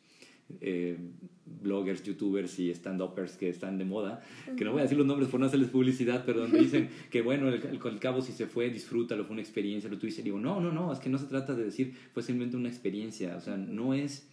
eh, 0.60 0.96
bloggers, 1.44 2.02
youtubers 2.02 2.58
y 2.58 2.70
stand-uppers 2.70 3.36
que 3.36 3.48
están 3.48 3.78
de 3.78 3.84
moda, 3.84 4.22
que 4.56 4.64
no 4.64 4.72
voy 4.72 4.80
a 4.80 4.82
decir 4.82 4.98
los 4.98 5.06
nombres 5.06 5.28
por 5.28 5.40
no 5.40 5.46
hacerles 5.46 5.70
publicidad, 5.70 6.24
pero 6.24 6.40
donde 6.40 6.58
dicen 6.62 6.88
que 7.10 7.22
bueno, 7.22 7.48
el, 7.48 7.98
cabo 8.00 8.22
si 8.22 8.32
se 8.32 8.46
fue, 8.46 8.70
disfrútalo, 8.70 9.24
fue 9.24 9.34
una 9.34 9.42
experiencia, 9.42 9.90
lo 9.90 9.98
tuviste. 9.98 10.22
Digo, 10.22 10.38
no, 10.38 10.60
no, 10.60 10.72
no, 10.72 10.92
es 10.92 10.98
que 10.98 11.08
no 11.08 11.18
se 11.18 11.26
trata 11.26 11.54
de 11.54 11.64
decir, 11.64 11.94
fue 12.12 12.22
simplemente 12.22 12.56
una 12.56 12.68
experiencia, 12.68 13.36
o 13.36 13.40
sea, 13.40 13.56
no 13.56 13.94
es 13.94 14.28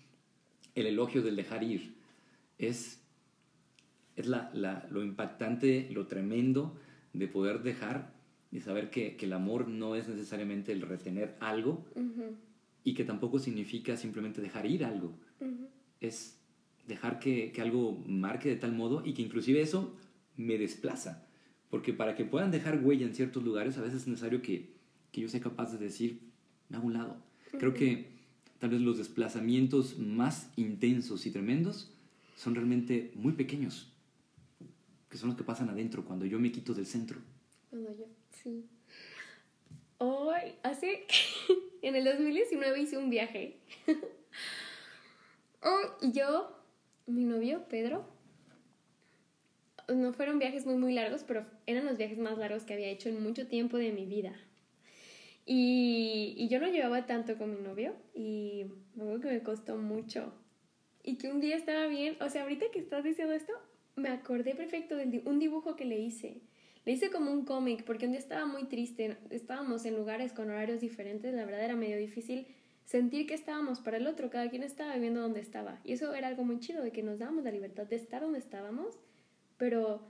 el 0.76 0.88
elogio 0.88 1.22
del 1.22 1.36
dejar 1.36 1.64
ir, 1.64 1.94
es, 2.58 3.02
es 4.16 4.28
la, 4.28 4.52
la, 4.54 4.88
lo 4.92 5.04
impactante, 5.04 5.90
lo 5.92 6.08
tremendo 6.08 6.76
de 7.14 7.28
poder 7.28 7.62
dejar 7.62 8.14
y 8.52 8.60
saber 8.60 8.90
que, 8.90 9.16
que, 9.16 9.26
el 9.26 9.34
amor 9.34 9.68
no 9.68 9.96
es 9.96 10.08
necesariamente 10.08 10.72
el 10.72 10.82
retener 10.82 11.36
algo 11.40 11.86
y 12.84 12.94
que 12.94 13.04
tampoco 13.04 13.40
significa 13.40 13.98
simplemente 13.98 14.42
dejar 14.42 14.66
ir 14.66 14.86
algo 14.86 15.14
es 16.08 16.38
dejar 16.88 17.20
que, 17.20 17.52
que, 17.52 17.62
algo 17.62 18.04
marque 18.06 18.50
de 18.50 18.56
tal 18.56 18.74
modo 18.74 19.04
y 19.06 19.14
que 19.14 19.22
inclusive 19.22 19.62
eso 19.62 19.96
me 20.36 20.58
desplaza. 20.58 21.28
Porque 21.70 21.94
para 21.94 22.16
que 22.16 22.26
puedan 22.26 22.52
dejar 22.52 22.84
huella 22.84 23.06
en 23.06 23.16
ciertos 23.16 23.44
lugares, 23.44 23.78
a 23.78 23.82
veces 23.82 24.02
es 24.02 24.08
necesario 24.08 24.42
que, 24.42 24.74
que 25.12 25.22
yo 25.22 25.30
sea 25.30 25.40
capaz 25.40 25.72
de 25.72 25.78
decir, 25.78 26.20
me 26.70 26.78
hago 26.78 26.88
un 26.88 26.94
lado. 26.94 27.18
Creo 27.58 27.74
que 27.74 28.08
tal 28.60 28.72
vez 28.72 28.82
los 28.82 28.98
desplazamientos 28.98 29.98
más 29.98 30.52
intensos 30.56 31.26
y 31.26 31.32
tremendos 31.32 31.92
son 32.36 32.56
realmente 32.56 33.12
muy 33.16 33.34
pequeños, 33.34 33.92
que 35.10 35.18
son 35.18 35.30
los 35.30 35.38
que 35.38 35.44
pasan 35.44 35.70
adentro, 35.70 36.04
cuando 36.04 36.26
yo 36.26 36.40
me 36.40 36.52
quito 36.52 36.74
del 36.74 36.86
centro. 36.86 37.20
Cuando 37.70 37.96
yo, 37.96 38.06
sí. 38.32 38.66
Hoy, 40.00 40.56
hace, 40.64 41.06
en 41.82 41.96
el 41.96 42.04
2019 42.04 42.82
hice 42.82 42.98
un 42.98 43.10
viaje 43.10 43.58
y 46.02 46.12
yo, 46.12 46.56
mi 47.08 47.24
novio, 47.24 47.66
Pedro, 47.70 48.06
no 49.88 50.14
fueron 50.14 50.40
viajes 50.40 50.66
muy, 50.66 50.76
muy 50.76 50.94
largos, 50.94 51.24
pero 51.24 51.46
eran 51.66 51.86
los 51.86 51.98
viajes 51.98 52.18
más 52.18 52.38
largos 52.38 52.64
que 52.64 52.74
había 52.74 52.88
hecho 52.88 53.10
en 53.10 53.22
mucho 53.22 53.48
tiempo 53.48 53.78
de 53.78 53.92
mi 53.92 54.06
vida. 54.06 54.34
Y, 55.46 56.36
y 56.38 56.48
yo 56.48 56.60
no 56.60 56.68
llevaba 56.68 57.06
tanto 57.06 57.38
con 57.38 57.54
mi 57.54 57.62
novio 57.62 57.94
y 58.14 58.66
me 58.96 59.04
acuerdo 59.04 59.22
que 59.22 59.28
me 59.30 59.44
costó 59.44 59.76
mucho. 59.78 60.34
Y 61.04 61.18
que 61.18 61.30
un 61.30 61.42
día 61.42 61.58
estaba 61.58 61.88
bien, 61.88 62.16
o 62.22 62.30
sea, 62.30 62.44
ahorita 62.44 62.68
que 62.72 62.80
estás 62.80 63.04
diciendo 63.04 63.34
esto, 63.34 63.54
me 63.96 64.10
acordé 64.10 64.56
perfecto 64.56 64.96
de 64.96 65.22
un 65.26 65.40
dibujo 65.40 65.76
que 65.76 65.86
le 65.86 66.00
hice. 66.00 66.42
Le 66.86 66.94
hice 66.94 67.12
como 67.12 67.32
un 67.32 67.46
cómic 67.46 67.84
porque 67.84 68.06
un 68.06 68.12
día 68.12 68.20
estaba 68.20 68.46
muy 68.46 68.66
triste, 68.66 69.18
estábamos 69.30 69.86
en 69.86 69.96
lugares 69.96 70.34
con 70.34 70.50
horarios 70.50 70.82
diferentes, 70.82 71.34
la 71.34 71.46
verdad 71.46 71.64
era 71.64 71.76
medio 71.76 71.98
difícil 71.98 72.48
sentir 72.86 73.28
que 73.28 73.34
estábamos 73.34 73.80
para 73.80 73.98
el 73.98 74.08
otro, 74.08 74.30
cada 74.30 74.50
quien 74.50 74.64
estaba 74.64 74.94
viviendo 74.94 75.22
donde 75.22 75.40
estaba. 75.40 75.80
Y 75.84 75.94
eso 75.94 76.14
era 76.14 76.28
algo 76.28 76.44
muy 76.44 76.60
chido, 76.60 76.84
de 76.84 76.92
que 76.92 77.04
nos 77.04 77.20
dábamos 77.20 77.44
la 77.44 77.52
libertad 77.52 77.86
de 77.86 77.96
estar 77.96 78.22
donde 78.22 78.40
estábamos, 78.40 79.00
pero 79.58 80.02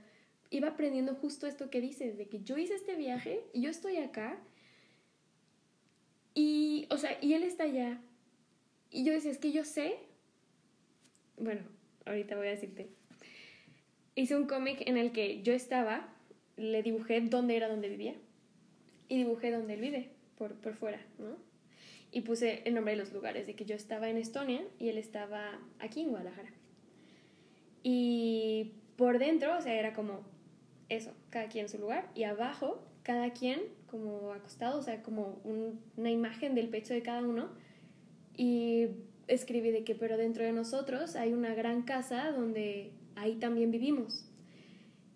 iba 0.50 0.68
aprendiendo 0.68 1.14
justo 1.14 1.46
esto 1.46 1.70
que 1.70 1.80
dices, 1.80 2.16
de 2.18 2.28
que 2.28 2.42
yo 2.42 2.58
hice 2.58 2.74
este 2.74 2.96
viaje 2.96 3.44
y 3.52 3.62
yo 3.62 3.70
estoy 3.70 3.98
acá, 3.98 4.38
y, 6.34 6.86
o 6.90 6.98
sea, 6.98 7.16
y 7.20 7.34
él 7.34 7.44
está 7.44 7.64
allá. 7.64 8.00
Y 8.90 9.04
yo 9.04 9.12
decía, 9.12 9.30
es 9.30 9.38
que 9.38 9.52
yo 9.52 9.64
sé 9.64 9.98
bueno, 11.36 11.62
ahorita 12.06 12.36
voy 12.36 12.46
a 12.48 12.50
decirte. 12.50 12.88
Hice 14.14 14.36
un 14.36 14.46
cómic 14.46 14.82
en 14.86 14.96
el 14.96 15.12
que 15.12 15.42
yo 15.42 15.52
estaba, 15.52 16.08
le 16.56 16.82
dibujé 16.82 17.20
dónde 17.20 17.56
era 17.56 17.68
donde 17.68 17.88
vivía 17.88 18.14
y 19.08 19.16
dibujé 19.16 19.50
dónde 19.50 19.74
él 19.74 19.80
vive, 19.80 20.10
por, 20.36 20.54
por 20.54 20.74
fuera, 20.74 21.04
¿no? 21.18 21.36
Y 22.10 22.20
puse 22.20 22.62
el 22.64 22.74
nombre 22.74 22.92
de 22.92 22.98
los 22.98 23.12
lugares, 23.12 23.46
de 23.46 23.54
que 23.54 23.64
yo 23.64 23.74
estaba 23.74 24.08
en 24.08 24.16
Estonia 24.16 24.62
y 24.78 24.88
él 24.88 24.98
estaba 24.98 25.58
aquí 25.80 26.02
en 26.02 26.10
Guadalajara. 26.10 26.50
Y 27.82 28.72
por 28.96 29.18
dentro, 29.18 29.58
o 29.58 29.60
sea, 29.60 29.74
era 29.74 29.92
como 29.92 30.22
eso, 30.88 31.12
cada 31.30 31.48
quien 31.48 31.64
en 31.64 31.68
su 31.68 31.78
lugar, 31.78 32.10
y 32.14 32.24
abajo, 32.24 32.84
cada 33.02 33.32
quien 33.32 33.60
como 33.90 34.32
acostado, 34.32 34.78
o 34.80 34.82
sea, 34.82 35.02
como 35.02 35.40
una 35.44 36.10
imagen 36.10 36.54
del 36.54 36.68
pecho 36.68 36.94
de 36.94 37.02
cada 37.02 37.20
uno. 37.20 37.50
Y 38.36 38.88
escribí 39.28 39.70
de 39.70 39.84
que, 39.84 39.94
pero 39.94 40.16
dentro 40.16 40.44
de 40.44 40.52
nosotros 40.52 41.14
hay 41.14 41.32
una 41.32 41.54
gran 41.54 41.82
casa 41.82 42.32
donde 42.32 42.90
ahí 43.14 43.36
también 43.36 43.70
vivimos. 43.70 44.28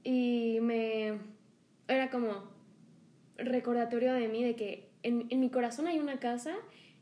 Y 0.05 0.59
me... 0.63 1.19
Era 1.89 2.11
como 2.11 2.45
recordatorio 3.37 4.13
de 4.13 4.29
mí 4.29 4.45
de 4.45 4.55
que 4.55 4.88
en, 5.03 5.27
en 5.31 5.41
mi 5.41 5.51
corazón 5.51 5.87
hay 5.87 5.99
una 5.99 6.19
casa 6.19 6.57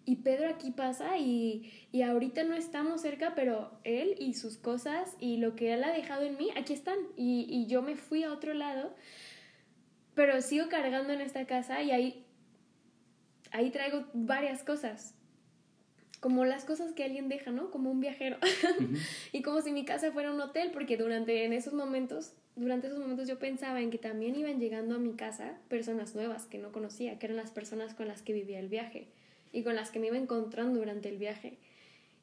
y 0.08 0.16
Pedro 0.16 0.48
aquí 0.48 0.70
pasa 0.70 1.18
y, 1.18 1.72
y, 1.90 2.02
ahorita 2.02 2.44
no 2.44 2.54
estamos 2.54 3.02
cerca, 3.02 3.34
pero 3.34 3.72
él 3.82 4.14
y 4.20 4.34
sus 4.34 4.56
cosas 4.56 5.16
y 5.18 5.38
lo 5.38 5.56
que 5.56 5.74
él 5.74 5.82
ha 5.82 5.90
dejado 5.90 6.22
en 6.22 6.36
mí, 6.38 6.50
aquí 6.56 6.72
están. 6.72 6.96
Y, 7.16 7.44
y, 7.50 7.66
yo 7.66 7.82
me 7.82 7.96
fui 7.96 8.22
a 8.22 8.32
otro 8.32 8.54
lado, 8.54 8.94
pero 10.14 10.40
sigo 10.42 10.68
cargando 10.68 11.12
en 11.12 11.20
esta 11.20 11.44
casa 11.46 11.82
y 11.82 11.90
ahí, 11.90 12.24
ahí 13.50 13.70
traigo 13.70 14.06
varias 14.14 14.62
cosas. 14.62 15.16
Como 16.26 16.44
las 16.44 16.64
cosas 16.64 16.92
que 16.92 17.04
alguien 17.04 17.28
deja, 17.28 17.52
¿no? 17.52 17.70
Como 17.70 17.88
un 17.88 18.00
viajero. 18.00 18.36
y 19.32 19.42
como 19.42 19.60
si 19.60 19.70
mi 19.70 19.84
casa 19.84 20.10
fuera 20.10 20.32
un 20.32 20.40
hotel, 20.40 20.72
porque 20.72 20.96
durante 20.96 21.44
en 21.44 21.52
esos 21.52 21.72
momentos, 21.72 22.32
durante 22.56 22.88
esos 22.88 22.98
momentos 22.98 23.28
yo 23.28 23.38
pensaba 23.38 23.80
en 23.80 23.90
que 23.90 23.98
también 23.98 24.34
iban 24.34 24.58
llegando 24.58 24.96
a 24.96 24.98
mi 24.98 25.12
casa 25.12 25.56
personas 25.68 26.16
nuevas 26.16 26.46
que 26.46 26.58
no 26.58 26.72
conocía, 26.72 27.20
que 27.20 27.26
eran 27.26 27.36
las 27.36 27.52
personas 27.52 27.94
con 27.94 28.08
las 28.08 28.22
que 28.22 28.32
vivía 28.32 28.58
el 28.58 28.66
viaje 28.66 29.06
y 29.52 29.62
con 29.62 29.76
las 29.76 29.92
que 29.92 30.00
me 30.00 30.08
iba 30.08 30.16
encontrando 30.16 30.80
durante 30.80 31.08
el 31.08 31.16
viaje. 31.16 31.58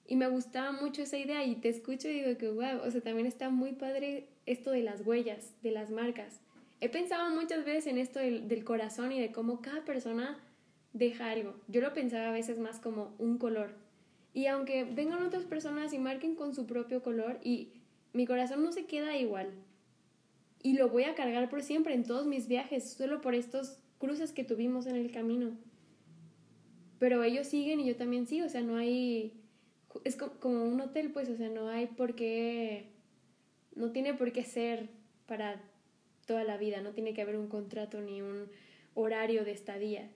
Y 0.06 0.18
me 0.18 0.28
gustaba 0.28 0.74
mucho 0.74 1.04
esa 1.04 1.18
idea 1.18 1.46
y 1.46 1.56
te 1.56 1.70
escucho 1.70 2.10
y 2.10 2.24
digo 2.24 2.38
que, 2.38 2.50
wow, 2.50 2.86
o 2.86 2.92
sea, 2.92 3.00
también 3.00 3.26
está 3.26 3.50
muy 3.50 3.72
padre 3.72 4.28
esto 4.46 4.72
de 4.72 4.84
las 4.84 5.00
huellas, 5.08 5.54
de 5.64 5.72
las 5.72 5.92
marcas. 5.92 6.42
He 6.82 6.90
pensado 6.90 7.30
muchas 7.30 7.64
veces 7.64 7.88
en 7.88 8.00
esto 8.00 8.20
del, 8.20 8.50
del 8.50 8.66
corazón 8.66 9.14
y 9.14 9.22
de 9.22 9.32
cómo 9.32 9.62
cada 9.62 9.86
persona 9.86 10.44
deja 10.92 11.30
algo. 11.30 11.56
Yo 11.70 11.80
lo 11.80 11.94
pensaba 11.94 12.28
a 12.28 12.34
veces 12.34 12.60
más 12.60 12.82
como 12.82 13.16
un 13.18 13.38
color. 13.38 13.83
Y 14.34 14.48
aunque 14.48 14.84
vengan 14.84 15.24
otras 15.24 15.46
personas 15.46 15.94
y 15.94 16.00
marquen 16.00 16.36
con 16.36 16.56
su 16.56 16.66
propio 16.66 17.04
color 17.04 17.40
y 17.44 17.74
mi 18.14 18.26
corazón 18.26 18.64
no 18.64 18.72
se 18.72 18.86
queda 18.86 19.18
igual. 19.18 19.52
Y 20.62 20.74
lo 20.74 20.90
voy 20.90 21.04
a 21.04 21.16
cargar 21.16 21.50
por 21.50 21.62
siempre 21.62 21.94
en 21.94 22.04
todos 22.04 22.26
mis 22.26 22.48
viajes, 22.48 22.94
solo 22.94 23.22
por 23.22 23.36
estos 23.36 23.78
cruces 24.00 24.32
que 24.32 24.44
tuvimos 24.44 24.88
en 24.88 24.96
el 24.96 25.12
camino 25.12 25.58
pero 27.04 27.22
ellos 27.22 27.48
siguen 27.48 27.82
y 27.82 27.86
yo 27.86 27.98
también 27.98 28.28
sigo, 28.28 28.46
o 28.46 28.50
sea, 28.50 28.62
no 28.62 28.78
hay, 28.78 29.34
es 30.06 30.16
como 30.16 30.64
un 30.64 30.80
hotel, 30.80 31.12
pues, 31.12 31.28
o 31.28 31.36
sea, 31.36 31.50
no 31.50 31.68
hay 31.68 31.86
por 31.86 32.16
qué, 32.16 32.94
no 33.76 33.92
tiene 33.92 34.14
por 34.14 34.32
qué 34.32 34.46
ser 34.46 34.88
para 35.26 35.62
toda 36.26 36.46
la 36.46 36.56
vida, 36.56 36.80
no 36.80 36.92
tiene 36.92 37.14
que 37.14 37.22
haber 37.22 37.36
un 37.36 37.50
contrato 37.50 38.00
ni 38.00 38.22
un 38.22 38.48
horario 38.94 39.44
de 39.44 39.52
estadía, 39.52 40.10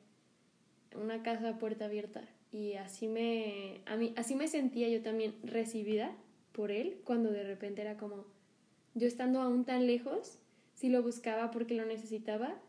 una 0.95 1.23
casa 1.23 1.49
a 1.49 1.57
puerta 1.59 1.83
abierta. 1.83 2.23
Y 2.51 2.73
así 2.73 3.07
me, 3.07 3.81
a 3.85 3.97
mí, 3.97 4.13
así 4.15 4.35
me 4.35 4.47
sentía 4.47 4.89
yo 4.89 5.01
también 5.01 5.35
recibida 5.43 6.15
por 6.51 6.71
él, 6.71 7.01
cuando 7.03 7.31
de 7.31 7.43
repente 7.43 7.81
era 7.81 7.97
como, 7.97 8.25
yo 8.95 9.07
estando 9.07 9.41
aún 9.41 9.65
tan 9.65 9.85
lejos, 9.85 10.39
si 10.73 10.89
lo 10.89 11.03
buscaba 11.03 11.51
porque 11.51 11.75
lo 11.75 11.85
necesitaba, 11.85 12.59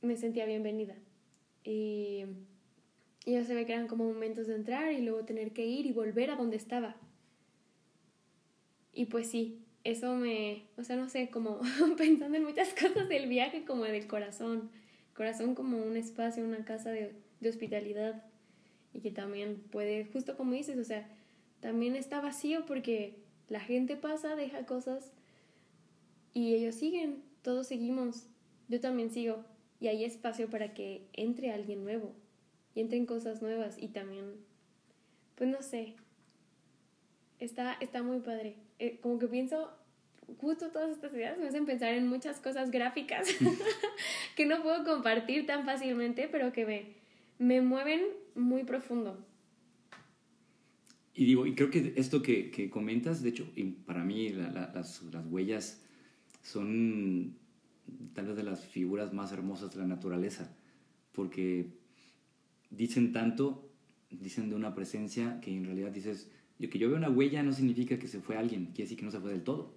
me 0.00 0.16
sentía 0.16 0.46
bienvenida. 0.46 0.94
Y 1.64 2.24
y 3.28 3.32
ya 3.32 3.44
se 3.44 3.54
ve 3.54 3.66
que 3.66 3.74
eran 3.74 3.88
como 3.88 4.04
momentos 4.04 4.46
de 4.46 4.54
entrar 4.54 4.90
y 4.90 5.02
luego 5.02 5.26
tener 5.26 5.52
que 5.52 5.66
ir 5.66 5.84
y 5.84 5.92
volver 5.92 6.30
a 6.30 6.36
donde 6.36 6.56
estaba. 6.56 6.96
Y 8.94 9.04
pues 9.04 9.28
sí, 9.28 9.66
eso 9.84 10.14
me, 10.14 10.64
o 10.78 10.82
sea, 10.82 10.96
no 10.96 11.10
sé, 11.10 11.28
como 11.28 11.60
pensando 11.98 12.38
en 12.38 12.44
muchas 12.44 12.72
cosas 12.72 13.06
del 13.10 13.28
viaje, 13.28 13.66
como 13.66 13.84
del 13.84 14.06
corazón. 14.06 14.70
Corazón 15.14 15.54
como 15.54 15.76
un 15.76 15.98
espacio, 15.98 16.42
una 16.42 16.64
casa 16.64 16.90
de, 16.90 17.12
de 17.40 17.48
hospitalidad. 17.50 18.24
Y 18.98 19.00
que 19.00 19.12
también 19.12 19.62
puede, 19.70 20.06
justo 20.06 20.36
como 20.36 20.54
dices, 20.54 20.76
o 20.76 20.82
sea, 20.82 21.08
también 21.60 21.94
está 21.94 22.20
vacío 22.20 22.66
porque 22.66 23.14
la 23.48 23.60
gente 23.60 23.96
pasa, 23.96 24.34
deja 24.34 24.66
cosas 24.66 25.12
y 26.34 26.54
ellos 26.54 26.74
siguen, 26.74 27.22
todos 27.42 27.68
seguimos. 27.68 28.26
Yo 28.68 28.80
también 28.80 29.10
sigo 29.10 29.44
y 29.78 29.86
hay 29.86 30.04
espacio 30.04 30.50
para 30.50 30.74
que 30.74 31.06
entre 31.12 31.52
alguien 31.52 31.84
nuevo 31.84 32.12
y 32.74 32.80
entren 32.80 33.06
cosas 33.06 33.40
nuevas 33.40 33.76
y 33.78 33.88
también, 33.88 34.34
pues 35.36 35.48
no 35.48 35.62
sé, 35.62 35.94
está, 37.38 37.76
está 37.80 38.02
muy 38.02 38.18
padre. 38.18 38.56
Eh, 38.80 38.98
como 39.00 39.18
que 39.18 39.28
pienso, 39.28 39.72
justo 40.40 40.70
todas 40.70 40.90
estas 40.90 41.14
ideas 41.14 41.38
me 41.38 41.46
hacen 41.46 41.66
pensar 41.66 41.94
en 41.94 42.08
muchas 42.08 42.40
cosas 42.40 42.70
gráficas 42.70 43.28
que 44.36 44.46
no 44.46 44.62
puedo 44.62 44.84
compartir 44.84 45.46
tan 45.46 45.64
fácilmente, 45.64 46.28
pero 46.28 46.52
que 46.52 46.66
me, 46.66 46.97
me 47.38 47.60
mueven 47.60 48.02
muy 48.34 48.64
profundo. 48.64 49.24
Y 51.14 51.24
digo, 51.24 51.46
y 51.46 51.54
creo 51.54 51.70
que 51.70 51.94
esto 51.96 52.22
que, 52.22 52.50
que 52.50 52.70
comentas, 52.70 53.22
de 53.22 53.30
hecho, 53.30 53.48
para 53.86 54.04
mí 54.04 54.28
las, 54.28 55.02
las 55.02 55.26
huellas 55.26 55.82
son 56.42 57.36
tal 58.14 58.26
vez 58.26 58.36
de 58.36 58.42
las 58.42 58.64
figuras 58.64 59.12
más 59.12 59.32
hermosas 59.32 59.72
de 59.72 59.80
la 59.80 59.86
naturaleza, 59.86 60.56
porque 61.12 61.72
dicen 62.70 63.12
tanto, 63.12 63.68
dicen 64.10 64.48
de 64.48 64.54
una 64.54 64.74
presencia 64.74 65.40
que 65.40 65.54
en 65.54 65.64
realidad 65.64 65.90
dices, 65.90 66.30
yo 66.58 66.70
que 66.70 66.78
yo 66.78 66.88
veo 66.88 66.96
una 66.96 67.10
huella 67.10 67.42
no 67.42 67.52
significa 67.52 67.98
que 67.98 68.08
se 68.08 68.20
fue 68.20 68.36
alguien, 68.36 68.66
quiere 68.66 68.84
decir 68.84 68.98
que 68.98 69.04
no 69.04 69.10
se 69.10 69.20
fue 69.20 69.32
del 69.32 69.42
todo. 69.42 69.76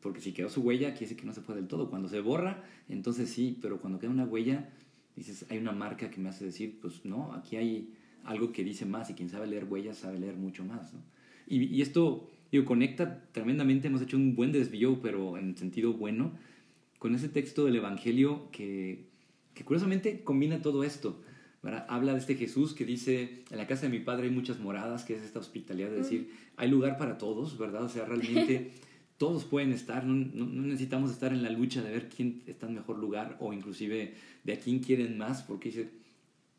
Porque 0.00 0.20
si 0.20 0.32
quedó 0.32 0.48
su 0.48 0.62
huella, 0.62 0.90
quiere 0.90 1.06
decir 1.06 1.16
que 1.16 1.26
no 1.26 1.32
se 1.32 1.40
fue 1.40 1.56
del 1.56 1.66
todo. 1.66 1.90
Cuando 1.90 2.08
se 2.08 2.20
borra, 2.20 2.64
entonces 2.88 3.30
sí, 3.30 3.58
pero 3.60 3.80
cuando 3.80 3.98
queda 3.98 4.10
una 4.10 4.26
huella, 4.26 4.70
dices, 5.18 5.46
hay 5.50 5.58
una 5.58 5.72
marca 5.72 6.10
que 6.10 6.20
me 6.20 6.28
hace 6.28 6.44
decir, 6.44 6.78
pues 6.80 7.04
no, 7.04 7.32
aquí 7.32 7.56
hay 7.56 7.94
algo 8.24 8.52
que 8.52 8.64
dice 8.64 8.84
más 8.86 9.10
y 9.10 9.14
quien 9.14 9.28
sabe 9.28 9.46
leer 9.46 9.64
huellas 9.64 9.98
sabe 9.98 10.18
leer 10.18 10.36
mucho 10.36 10.64
más. 10.64 10.92
¿no? 10.94 11.00
Y, 11.46 11.64
y, 11.64 11.82
esto, 11.82 12.28
digo, 12.52 12.64
conecta 12.64 13.24
tremendamente, 13.32 13.88
hemos 13.88 14.02
hecho 14.02 14.16
un 14.16 14.34
buen 14.34 14.52
desvío, 14.52 15.00
pero 15.00 15.38
en 15.38 15.56
sentido 15.56 15.92
bueno, 15.94 16.32
con 16.98 17.14
ese 17.14 17.28
texto 17.28 17.64
del 17.64 17.76
Evangelio 17.76 18.50
que, 18.50 19.06
que 19.54 19.64
curiosamente 19.64 20.22
combina 20.22 20.62
todo 20.62 20.84
esto. 20.84 21.22
Habla 21.88 22.12
de 22.12 22.20
este 22.20 22.36
Jesús 22.36 22.72
que 22.72 22.84
dice, 22.84 23.42
en 23.50 23.58
la 23.58 23.66
casa 23.66 23.82
de 23.82 23.88
mi 23.90 23.98
padre 23.98 24.28
hay 24.28 24.32
muchas 24.32 24.58
moradas, 24.58 25.04
que 25.04 25.16
es 25.16 25.22
esta 25.22 25.40
hospitalidad 25.40 25.90
de 25.90 25.96
decir, 25.96 26.30
hay 26.56 26.70
lugar 26.70 26.96
para 26.96 27.18
todos, 27.18 27.58
¿verdad? 27.58 27.84
O 27.84 27.88
sea, 27.88 28.04
realmente 28.06 28.72
todos 29.18 29.44
pueden 29.44 29.72
estar, 29.72 30.04
no, 30.04 30.46
necesitamos 30.46 31.10
estar 31.10 31.32
en 31.32 31.42
la 31.42 31.50
lucha 31.50 31.82
de 31.82 31.90
ver 31.90 32.08
quién 32.08 32.42
está 32.46 32.66
en 32.66 32.74
mejor 32.74 32.98
lugar 32.98 33.36
o 33.40 33.52
inclusive 33.52 34.14
de 34.44 34.52
a 34.52 34.58
quién 34.58 34.78
quieren 34.78 35.18
más, 35.18 35.42
porque 35.42 35.70
dice, 35.70 35.90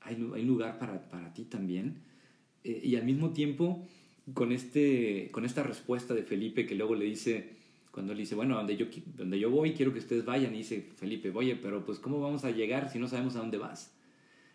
hay, 0.01 0.15
hay 0.35 0.43
lugar 0.43 0.77
para, 0.77 1.09
para 1.09 1.33
ti 1.33 1.45
también. 1.45 2.01
Eh, 2.63 2.81
y 2.83 2.95
al 2.97 3.05
mismo 3.05 3.31
tiempo, 3.31 3.87
con, 4.33 4.51
este, 4.51 5.29
con 5.31 5.45
esta 5.45 5.63
respuesta 5.63 6.13
de 6.13 6.23
Felipe 6.23 6.65
que 6.65 6.75
luego 6.75 6.95
le 6.95 7.05
dice, 7.05 7.55
cuando 7.91 8.13
le 8.13 8.21
dice, 8.21 8.35
bueno, 8.35 8.55
donde 8.55 8.75
yo, 8.75 8.87
donde 9.15 9.39
yo 9.39 9.49
voy, 9.49 9.71
quiero 9.71 9.93
que 9.93 9.99
ustedes 9.99 10.25
vayan, 10.25 10.53
y 10.53 10.59
dice 10.59 10.85
Felipe, 10.97 11.31
oye, 11.33 11.55
pero 11.55 11.85
pues 11.85 11.99
¿cómo 11.99 12.19
vamos 12.19 12.43
a 12.43 12.51
llegar 12.51 12.91
si 12.91 12.99
no 12.99 13.07
sabemos 13.07 13.37
a 13.37 13.39
dónde 13.39 13.57
vas? 13.57 13.95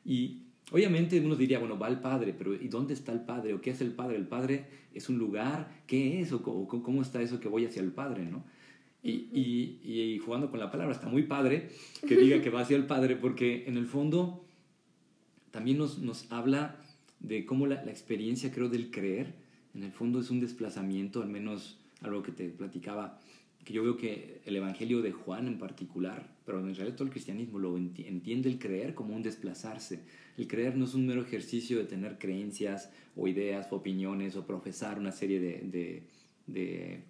Y 0.04 0.42
obviamente 0.70 1.20
uno 1.20 1.36
diría, 1.36 1.58
bueno, 1.58 1.78
va 1.78 1.88
el 1.88 2.00
Padre, 2.00 2.34
pero 2.36 2.54
¿y 2.54 2.68
dónde 2.68 2.94
está 2.94 3.12
el 3.12 3.20
Padre? 3.20 3.54
¿O 3.54 3.60
qué 3.60 3.70
es 3.70 3.80
el 3.80 3.92
Padre? 3.92 4.16
¿El 4.16 4.26
Padre 4.26 4.66
es 4.92 5.08
un 5.08 5.18
lugar? 5.18 5.82
¿Qué 5.86 6.20
es? 6.20 6.32
¿O 6.32 6.42
cómo 6.42 7.02
está 7.02 7.20
eso 7.22 7.40
que 7.40 7.48
voy 7.48 7.64
hacia 7.64 7.82
el 7.82 7.92
Padre? 7.92 8.24
¿no? 8.24 8.44
Y, 9.04 9.28
y, 9.34 9.80
y, 9.84 10.18
jugando 10.18 10.50
con 10.50 10.58
la 10.58 10.70
palabra, 10.70 10.94
está 10.94 11.08
muy 11.08 11.24
padre 11.24 11.68
que 12.08 12.16
diga 12.16 12.40
que 12.40 12.48
va 12.48 12.62
hacia 12.62 12.74
el 12.78 12.86
Padre, 12.86 13.16
porque 13.16 13.64
en 13.66 13.76
el 13.76 13.86
fondo 13.86 14.46
también 15.50 15.76
nos, 15.76 15.98
nos 15.98 16.32
habla 16.32 16.80
de 17.20 17.44
cómo 17.44 17.66
la, 17.66 17.84
la, 17.84 17.90
experiencia, 17.90 18.50
creo, 18.50 18.70
del 18.70 18.90
creer, 18.90 19.34
en 19.74 19.82
el 19.82 19.92
fondo 19.92 20.20
es 20.20 20.30
un 20.30 20.40
desplazamiento, 20.40 21.22
al 21.22 21.28
menos 21.28 21.78
algo 22.00 22.22
que 22.22 22.32
te 22.32 22.48
platicaba, 22.48 23.20
que 23.62 23.74
yo 23.74 23.82
veo 23.82 23.98
que 23.98 24.40
el 24.46 24.56
Evangelio 24.56 25.02
de 25.02 25.12
Juan 25.12 25.48
en 25.48 25.58
particular 25.58 26.33
pero 26.44 26.60
en 26.60 26.74
realidad 26.74 26.96
todo 26.96 27.06
el 27.06 27.12
cristianismo 27.12 27.58
lo 27.58 27.76
entiende 27.76 28.48
el 28.48 28.58
creer 28.58 28.94
como 28.94 29.14
un 29.14 29.22
desplazarse. 29.22 30.00
El 30.36 30.46
creer 30.46 30.76
no 30.76 30.84
es 30.84 30.94
un 30.94 31.06
mero 31.06 31.22
ejercicio 31.22 31.78
de 31.78 31.84
tener 31.84 32.18
creencias 32.18 32.90
o 33.16 33.28
ideas 33.28 33.68
o 33.70 33.76
opiniones 33.76 34.36
o 34.36 34.46
profesar 34.46 34.98
una 34.98 35.12
serie 35.12 35.40
de, 35.40 36.02
de, 36.46 37.00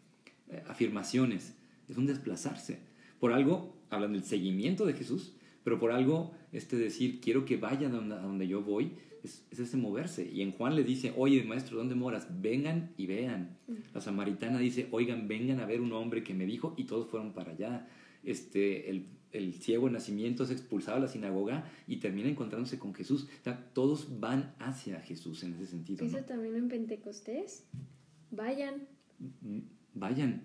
eh, 0.49 0.63
afirmaciones, 0.69 1.55
es 1.89 1.97
un 1.97 2.07
desplazarse. 2.07 2.79
Por 3.19 3.33
algo, 3.33 3.75
hablan 3.91 4.13
del 4.13 4.25
seguimiento 4.25 4.87
de 4.87 4.93
Jesús, 4.93 5.35
pero 5.65 5.79
por 5.81 5.91
algo, 5.91 6.33
este 6.53 6.77
decir, 6.77 7.21
quiero 7.21 7.45
que 7.45 7.57
vaya 7.57 7.89
a 7.89 7.91
donde, 7.91 8.47
yo 8.47 8.63
voy, 8.63 8.93
es, 9.25 9.47
ese 9.51 9.77
moverse. 9.77 10.31
Y 10.31 10.43
en 10.43 10.53
Juan 10.53 10.77
le 10.77 10.85
dice, 10.85 11.15
oye, 11.17 11.43
maestro, 11.43 11.79
¿dónde 11.79 11.95
moras? 11.95 12.29
Vengan 12.43 12.93
y 12.99 13.07
vean. 13.07 13.57
La 13.95 14.01
samaritana 14.01 14.59
dice, 14.59 14.89
oigan, 14.91 15.27
vengan 15.27 15.61
a 15.61 15.67
ver 15.67 15.81
un 15.81 15.93
hombre 15.93 16.23
que 16.23 16.35
me 16.35 16.45
dijo, 16.45 16.75
y 16.77 16.85
todos 16.85 17.09
fueron 17.09 17.33
para 17.33 17.53
allá. 17.53 17.89
Este, 18.25 18.91
el, 18.91 19.07
el 19.33 19.55
ciego 19.55 19.87
de 19.87 19.93
nacimiento 19.93 20.45
es 20.45 20.51
expulsado 20.51 20.99
a 20.99 21.01
la 21.01 21.09
sinagoga 21.09 21.71
y 21.87 21.97
termina 21.97 22.29
encontrándose 22.29 22.79
con 22.79 22.95
Jesús. 22.95 23.29
O 23.41 23.45
sea, 23.45 23.73
todos 23.73 24.21
van 24.21 24.55
hacia 24.59 25.01
Jesús 25.01 25.43
en 25.43 25.55
ese 25.55 25.67
sentido. 25.67 26.05
Eso 26.05 26.19
también 26.19 26.57
en 26.57 26.69
Pentecostés. 26.69 27.65
Vayan. 28.31 28.87
Mm, 29.41 29.61
vayan. 29.95 30.45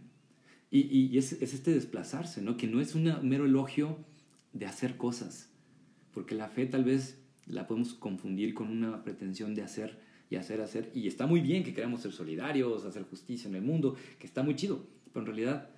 Y, 0.71 0.81
y 0.95 1.17
es, 1.17 1.33
es, 1.33 1.53
este 1.53 1.71
desplazarse, 1.71 2.41
¿no? 2.41 2.57
Que 2.57 2.67
no 2.67 2.81
es 2.81 2.95
un 2.95 3.11
mero 3.23 3.45
elogio 3.45 3.97
de 4.53 4.65
hacer 4.65 4.97
cosas. 4.97 5.49
Porque 6.13 6.35
la 6.35 6.49
fe 6.49 6.65
tal 6.65 6.83
vez 6.83 7.21
la 7.45 7.67
podemos 7.67 7.93
confundir 7.93 8.53
con 8.53 8.69
una 8.69 9.03
pretensión 9.03 9.55
de 9.55 9.63
hacer 9.63 9.99
y 10.29 10.35
hacer, 10.35 10.61
hacer. 10.61 10.91
Y 10.93 11.07
está 11.07 11.25
muy 11.25 11.41
bien 11.41 11.63
que 11.63 11.73
queramos 11.73 12.01
ser 12.01 12.11
solidarios, 12.11 12.85
hacer 12.85 13.03
justicia 13.03 13.47
en 13.47 13.55
el 13.55 13.61
mundo, 13.61 13.95
que 14.19 14.27
está 14.27 14.43
muy 14.43 14.55
chido. 14.55 14.85
Pero 15.11 15.21
en 15.21 15.25
realidad, 15.27 15.69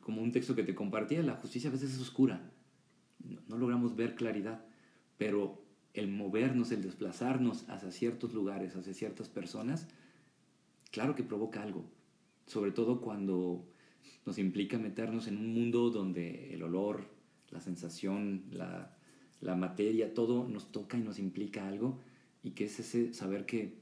como 0.00 0.22
un 0.22 0.32
texto 0.32 0.54
que 0.54 0.62
te 0.62 0.74
compartía, 0.74 1.22
la 1.22 1.34
justicia 1.34 1.70
a 1.70 1.72
veces 1.72 1.94
es 1.94 2.00
oscura. 2.00 2.50
No, 3.48 3.58
logramos 3.58 3.96
ver 3.96 4.14
claridad. 4.14 4.64
Pero 5.16 5.62
el 5.94 6.08
movernos, 6.08 6.70
el 6.70 6.82
desplazarnos 6.82 7.68
hacia 7.68 7.90
ciertos 7.90 8.32
lugares, 8.32 8.76
hacia 8.76 8.94
ciertas 8.94 9.28
personas, 9.28 9.88
claro 10.90 11.14
que 11.14 11.24
provoca 11.24 11.62
algo. 11.62 11.84
Sobre 12.46 12.70
todo 12.70 13.00
cuando 13.00 13.66
nos 14.24 14.38
implica 14.38 14.78
meternos 14.78 15.26
en 15.26 15.36
un 15.36 15.52
mundo 15.52 15.90
donde 15.90 16.54
el 16.54 16.62
olor, 16.62 17.08
la 17.50 17.60
sensación, 17.60 18.44
la, 18.52 18.96
la 19.40 19.56
materia, 19.56 20.14
todo 20.14 20.46
nos 20.48 20.70
toca 20.70 20.96
y 20.96 21.02
nos 21.02 21.18
implica 21.18 21.66
algo, 21.66 22.00
y 22.42 22.52
que 22.52 22.64
es 22.64 22.78
ese 22.78 23.12
saber 23.12 23.46
que 23.46 23.78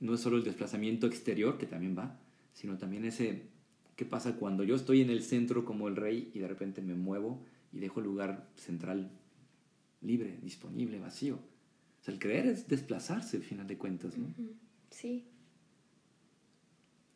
no 0.00 0.14
es 0.14 0.20
solo 0.20 0.36
el 0.36 0.44
desplazamiento 0.44 1.06
exterior, 1.06 1.58
que 1.58 1.66
también 1.66 1.96
va, 1.96 2.18
sino 2.52 2.78
también 2.78 3.04
ese, 3.04 3.48
¿qué 3.96 4.04
pasa 4.04 4.36
cuando 4.36 4.64
yo 4.64 4.74
estoy 4.74 5.00
en 5.00 5.10
el 5.10 5.22
centro 5.22 5.64
como 5.64 5.88
el 5.88 5.96
rey 5.96 6.30
y 6.34 6.40
de 6.40 6.48
repente 6.48 6.82
me 6.82 6.94
muevo 6.94 7.44
y 7.72 7.78
dejo 7.78 8.00
el 8.00 8.06
lugar 8.06 8.48
central 8.56 9.10
libre, 10.00 10.38
disponible, 10.42 10.98
vacío? 10.98 11.36
O 11.36 12.04
sea, 12.04 12.12
el 12.12 12.20
creer 12.20 12.46
es 12.46 12.68
desplazarse, 12.68 13.38
al 13.38 13.42
final 13.42 13.66
de 13.66 13.78
cuentas, 13.78 14.18
¿no? 14.18 14.34
Sí. 14.90 15.24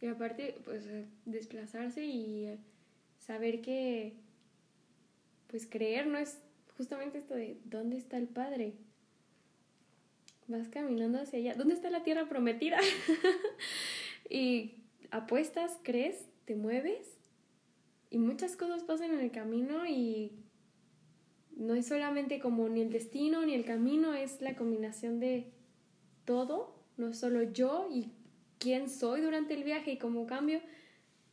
Y 0.00 0.06
aparte, 0.06 0.56
pues, 0.64 0.88
desplazarse 1.26 2.06
y 2.06 2.58
saber 3.18 3.60
que, 3.60 4.14
pues, 5.48 5.66
creer 5.66 6.06
no 6.06 6.18
es 6.18 6.38
justamente 6.76 7.18
esto 7.18 7.34
de, 7.34 7.58
¿dónde 7.64 7.96
está 7.96 8.16
el 8.16 8.28
Padre? 8.28 8.74
Vas 10.46 10.68
caminando 10.68 11.20
hacia 11.20 11.38
allá. 11.40 11.54
¿Dónde 11.54 11.74
está 11.74 11.90
la 11.90 12.04
tierra 12.04 12.28
prometida? 12.28 12.78
y 14.30 14.76
apuestas, 15.10 15.78
crees, 15.82 16.27
te 16.48 16.56
mueves 16.56 17.18
y 18.08 18.16
muchas 18.16 18.56
cosas 18.56 18.82
pasan 18.82 19.12
en 19.12 19.20
el 19.20 19.30
camino 19.30 19.86
y 19.86 20.32
no 21.54 21.74
es 21.74 21.86
solamente 21.86 22.40
como 22.40 22.70
ni 22.70 22.80
el 22.80 22.90
destino 22.90 23.44
ni 23.44 23.52
el 23.52 23.66
camino, 23.66 24.14
es 24.14 24.40
la 24.40 24.56
combinación 24.56 25.20
de 25.20 25.52
todo, 26.24 26.74
no 26.96 27.12
solo 27.12 27.42
yo 27.42 27.86
y 27.92 28.12
quién 28.58 28.88
soy 28.88 29.20
durante 29.20 29.52
el 29.52 29.62
viaje 29.62 29.92
y 29.92 29.98
cómo 29.98 30.26
cambio, 30.26 30.62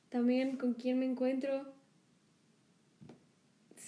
también 0.09 0.57
con 0.57 0.73
quién 0.73 0.99
me 0.99 1.05
encuentro, 1.05 1.73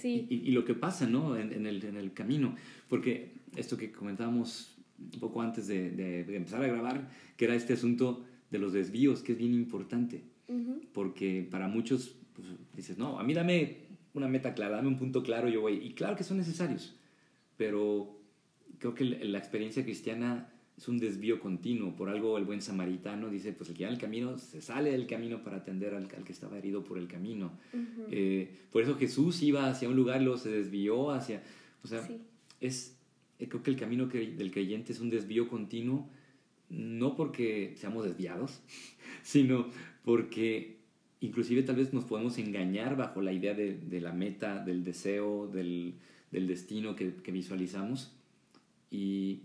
y, 0.03 0.51
lo 0.51 0.63
que 0.63 0.75
pasa, 0.75 1.07
¿no? 1.07 1.35
En, 1.35 1.65
el, 1.65 1.83
en, 1.83 1.97
el, 1.97 2.13
camino. 2.13 2.55
Porque 2.87 3.33
esto 3.55 3.77
que 3.77 3.91
comentábamos 3.91 4.77
un 4.99 5.19
poco 5.19 5.41
antes 5.41 5.65
de, 5.67 5.89
de, 5.89 6.35
empezar 6.35 6.63
a 6.63 6.67
grabar, 6.67 7.09
que 7.35 7.45
era 7.45 7.55
este 7.55 7.73
asunto 7.73 8.23
de 8.51 8.59
los 8.59 8.73
desvíos, 8.73 9.23
que 9.23 9.31
es 9.31 9.39
bien 9.39 9.55
importante. 9.55 10.23
Porque 10.93 11.47
para 11.49 11.67
muchos 11.67 12.15
pues, 12.33 12.47
dices, 12.73 12.97
no, 12.97 13.19
a 13.19 13.23
mí 13.23 13.33
dame 13.33 13.87
una 14.13 14.27
meta 14.27 14.53
clara, 14.53 14.77
dame 14.77 14.87
un 14.87 14.97
punto 14.97 15.23
claro, 15.23 15.49
yo 15.49 15.61
voy. 15.61 15.75
Y 15.75 15.93
claro 15.93 16.15
que 16.15 16.23
son 16.23 16.37
necesarios, 16.37 16.95
pero 17.57 18.17
creo 18.79 18.95
que 18.95 19.05
la 19.05 19.37
experiencia 19.37 19.83
cristiana 19.83 20.49
es 20.77 20.87
un 20.87 20.99
desvío 20.99 21.39
continuo. 21.39 21.95
Por 21.95 22.09
algo 22.09 22.37
el 22.37 22.45
buen 22.45 22.61
samaritano 22.61 23.29
dice, 23.29 23.51
pues 23.51 23.69
el 23.69 23.75
que 23.75 23.85
va 23.85 23.89
el 23.89 23.97
camino 23.97 24.37
se 24.37 24.61
sale 24.61 24.91
del 24.91 25.07
camino 25.07 25.43
para 25.43 25.57
atender 25.57 25.95
al, 25.95 26.07
que 26.07 26.31
estaba 26.31 26.57
herido 26.57 26.83
por 26.83 26.99
el 26.99 27.07
camino. 27.07 27.51
Eh, 28.11 28.49
por 28.71 28.83
eso 28.83 28.95
Jesús 28.95 29.41
iba 29.41 29.69
hacia 29.69 29.89
un 29.89 29.95
lugar, 29.95 30.21
luego 30.21 30.37
se 30.37 30.49
desvió 30.49 31.11
hacia... 31.11 31.41
O 31.83 31.87
sea, 31.87 32.07
es, 32.61 32.95
eh, 33.39 33.47
creo 33.47 33.63
que 33.63 33.71
el 33.71 33.77
camino 33.77 34.05
del 34.07 34.51
creyente 34.51 34.93
es 34.93 34.99
un 34.99 35.09
desvío 35.09 35.47
continuo, 35.47 36.07
no 36.69 37.15
porque 37.15 37.73
seamos 37.77 38.05
desviados, 38.05 38.61
sino 39.23 39.67
porque 40.07 40.77
inclusive 41.19 41.63
tal 41.63 41.75
vez 41.75 41.91
nos 41.91 42.05
podemos 42.05 42.37
engañar 42.37 42.95
bajo 42.95 43.21
la 43.21 43.33
idea 43.33 43.53
de, 43.53 43.73
de 43.73 43.99
la 43.99 44.13
meta, 44.13 44.63
del 44.63 44.85
deseo, 44.85 45.49
del, 45.49 45.95
del 46.31 46.47
destino 46.47 46.95
que, 46.95 47.15
que 47.15 47.33
visualizamos. 47.33 48.15
Y 48.89 49.41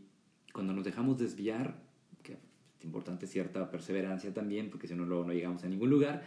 cuando 0.52 0.72
nos 0.72 0.84
dejamos 0.84 1.18
desviar, 1.18 1.82
que 2.22 2.34
es 2.78 2.84
importante 2.84 3.26
cierta 3.26 3.72
perseverancia 3.72 4.32
también, 4.32 4.70
porque 4.70 4.86
si 4.86 4.94
no, 4.94 5.04
luego 5.04 5.24
no 5.24 5.32
llegamos 5.32 5.64
a 5.64 5.68
ningún 5.68 5.90
lugar, 5.90 6.22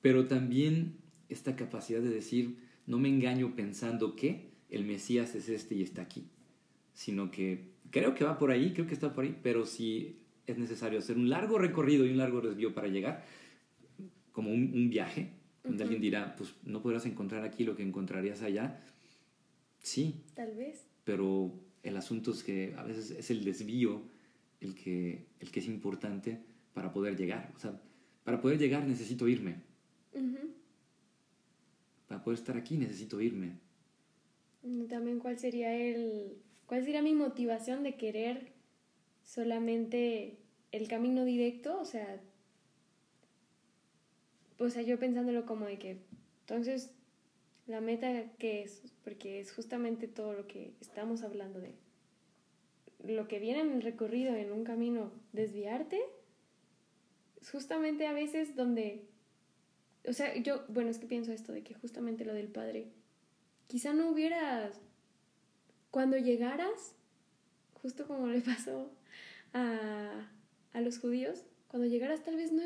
pero 0.00 0.26
también 0.28 0.96
esta 1.28 1.54
capacidad 1.54 2.00
de 2.00 2.08
decir, 2.08 2.56
no 2.86 2.98
me 2.98 3.10
engaño 3.10 3.54
pensando 3.54 4.16
que 4.16 4.48
el 4.70 4.86
Mesías 4.86 5.34
es 5.34 5.50
este 5.50 5.74
y 5.74 5.82
está 5.82 6.00
aquí, 6.00 6.24
sino 6.94 7.30
que 7.30 7.72
creo 7.90 8.14
que 8.14 8.24
va 8.24 8.38
por 8.38 8.50
ahí, 8.50 8.72
creo 8.72 8.86
que 8.86 8.94
está 8.94 9.12
por 9.12 9.24
ahí, 9.24 9.38
pero 9.42 9.66
si 9.66 10.22
es 10.46 10.58
necesario 10.58 10.98
hacer 10.98 11.16
un 11.16 11.28
largo 11.28 11.58
recorrido 11.58 12.06
y 12.06 12.10
un 12.10 12.16
largo 12.16 12.40
desvío 12.40 12.74
para 12.74 12.88
llegar, 12.88 13.24
como 14.32 14.50
un, 14.50 14.90
viaje, 14.90 15.30
donde 15.62 15.84
alguien 15.84 16.00
dirá, 16.00 16.34
pues 16.36 16.54
no 16.64 16.82
podrás 16.82 17.06
encontrar 17.06 17.44
aquí 17.44 17.64
lo 17.64 17.76
que 17.76 17.82
encontrarías 17.82 18.42
allá. 18.42 18.82
Sí. 19.80 20.24
Tal 20.34 20.54
vez. 20.56 20.86
Pero 21.04 21.52
el 21.82 21.96
asunto 21.96 22.32
es 22.32 22.42
que 22.42 22.74
a 22.76 22.82
veces 22.82 23.10
es 23.10 23.30
el 23.30 23.44
desvío 23.44 24.02
el 24.60 24.74
que, 24.74 25.26
el 25.40 25.50
que 25.50 25.60
es 25.60 25.66
importante 25.66 26.40
para 26.72 26.92
poder 26.92 27.16
llegar. 27.16 27.52
O 27.56 27.58
sea, 27.58 27.80
para 28.24 28.40
poder 28.40 28.58
llegar 28.58 28.86
necesito 28.86 29.28
irme. 29.28 29.56
Para 32.06 32.22
poder 32.22 32.38
estar 32.38 32.56
aquí 32.56 32.76
necesito 32.76 33.20
irme. 33.20 33.58
También 34.88 35.18
cuál 35.18 35.38
sería 35.38 35.74
el 35.74 36.36
cuál 36.66 36.84
sería 36.84 37.02
mi 37.02 37.14
motivación 37.14 37.82
de 37.82 37.96
querer 37.96 38.52
solamente 39.24 40.38
el 40.70 40.88
camino 40.88 41.24
directo, 41.24 41.78
o 41.80 41.84
sea, 41.84 42.22
o 44.62 44.70
sea, 44.70 44.82
yo 44.82 44.98
pensándolo 44.98 45.44
como 45.46 45.66
de 45.66 45.78
que 45.78 45.98
entonces 46.40 46.92
la 47.66 47.80
meta 47.80 48.32
que 48.38 48.62
es, 48.62 48.82
porque 49.04 49.40
es 49.40 49.52
justamente 49.52 50.08
todo 50.08 50.32
lo 50.32 50.46
que 50.46 50.74
estamos 50.80 51.22
hablando 51.22 51.60
de 51.60 51.74
lo 53.04 53.28
que 53.28 53.38
viene 53.38 53.60
en 53.60 53.72
el 53.72 53.82
recorrido, 53.82 54.34
en 54.34 54.52
un 54.52 54.64
camino, 54.64 55.12
desviarte, 55.32 56.00
es 57.40 57.50
justamente 57.50 58.06
a 58.06 58.12
veces 58.12 58.54
donde, 58.54 59.08
o 60.06 60.12
sea, 60.12 60.36
yo, 60.36 60.64
bueno, 60.68 60.90
es 60.90 60.98
que 60.98 61.06
pienso 61.06 61.32
esto 61.32 61.52
de 61.52 61.62
que 61.62 61.74
justamente 61.74 62.24
lo 62.24 62.34
del 62.34 62.48
Padre, 62.48 62.92
quizá 63.66 63.92
no 63.92 64.08
hubieras, 64.08 64.80
cuando 65.90 66.16
llegaras, 66.16 66.94
justo 67.80 68.06
como 68.06 68.28
le 68.28 68.40
pasó 68.40 68.92
a, 69.52 70.30
a 70.72 70.80
los 70.80 70.98
judíos, 70.98 71.44
cuando 71.68 71.88
llegaras 71.88 72.22
tal 72.22 72.36
vez 72.36 72.52
no, 72.52 72.62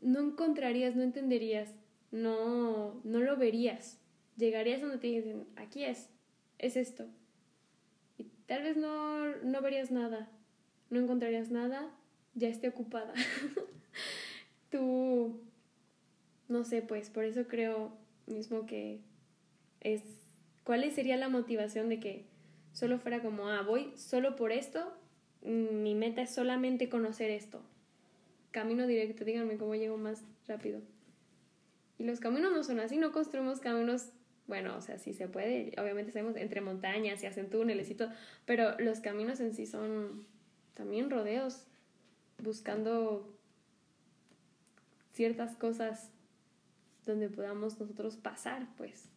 no 0.00 0.20
encontrarías, 0.20 0.94
no 0.94 1.02
entenderías, 1.02 1.74
no, 2.10 3.00
no 3.04 3.20
lo 3.20 3.36
verías. 3.36 3.98
Llegarías 4.36 4.80
donde 4.80 4.98
te 4.98 5.06
dicen, 5.06 5.46
aquí 5.56 5.84
es, 5.84 6.10
es 6.58 6.76
esto. 6.76 7.06
Y 8.18 8.24
tal 8.46 8.62
vez 8.62 8.76
no, 8.76 9.36
no 9.36 9.62
verías 9.62 9.90
nada, 9.90 10.30
no 10.90 11.00
encontrarías 11.00 11.50
nada, 11.50 11.90
ya 12.34 12.48
esté 12.48 12.68
ocupada. 12.68 13.12
Tú, 14.70 15.40
no 16.48 16.64
sé, 16.64 16.82
pues 16.82 17.10
por 17.10 17.24
eso 17.24 17.46
creo 17.48 17.96
mismo 18.26 18.66
que 18.66 19.00
es, 19.80 20.02
¿cuál 20.64 20.90
sería 20.92 21.16
la 21.16 21.28
motivación 21.28 21.88
de 21.88 22.00
que 22.00 22.26
solo 22.72 22.98
fuera 22.98 23.22
como, 23.22 23.48
ah, 23.48 23.62
voy 23.62 23.92
solo 23.96 24.36
por 24.36 24.52
esto, 24.52 24.92
mi 25.42 25.94
meta 25.94 26.22
es 26.22 26.34
solamente 26.34 26.88
conocer 26.88 27.30
esto? 27.30 27.62
Camino 28.56 28.86
directo, 28.86 29.22
díganme 29.22 29.58
cómo 29.58 29.74
llego 29.74 29.98
más 29.98 30.24
rápido. 30.48 30.80
Y 31.98 32.04
los 32.04 32.20
caminos 32.20 32.52
no 32.52 32.64
son 32.64 32.80
así, 32.80 32.96
no 32.96 33.12
construimos 33.12 33.60
caminos, 33.60 34.08
bueno, 34.46 34.74
o 34.78 34.80
sea, 34.80 34.98
sí 34.98 35.12
se 35.12 35.28
puede, 35.28 35.74
obviamente 35.78 36.10
sabemos 36.10 36.36
entre 36.36 36.62
montañas 36.62 37.22
y 37.22 37.26
hacen 37.26 37.50
túneles 37.50 37.90
y 37.90 37.94
todo, 37.96 38.08
pero 38.46 38.74
los 38.78 39.00
caminos 39.00 39.40
en 39.40 39.52
sí 39.52 39.66
son 39.66 40.24
también 40.72 41.10
rodeos, 41.10 41.66
buscando 42.42 43.30
ciertas 45.12 45.54
cosas 45.56 46.08
donde 47.04 47.28
podamos 47.28 47.78
nosotros 47.78 48.16
pasar, 48.16 48.66
pues. 48.78 49.10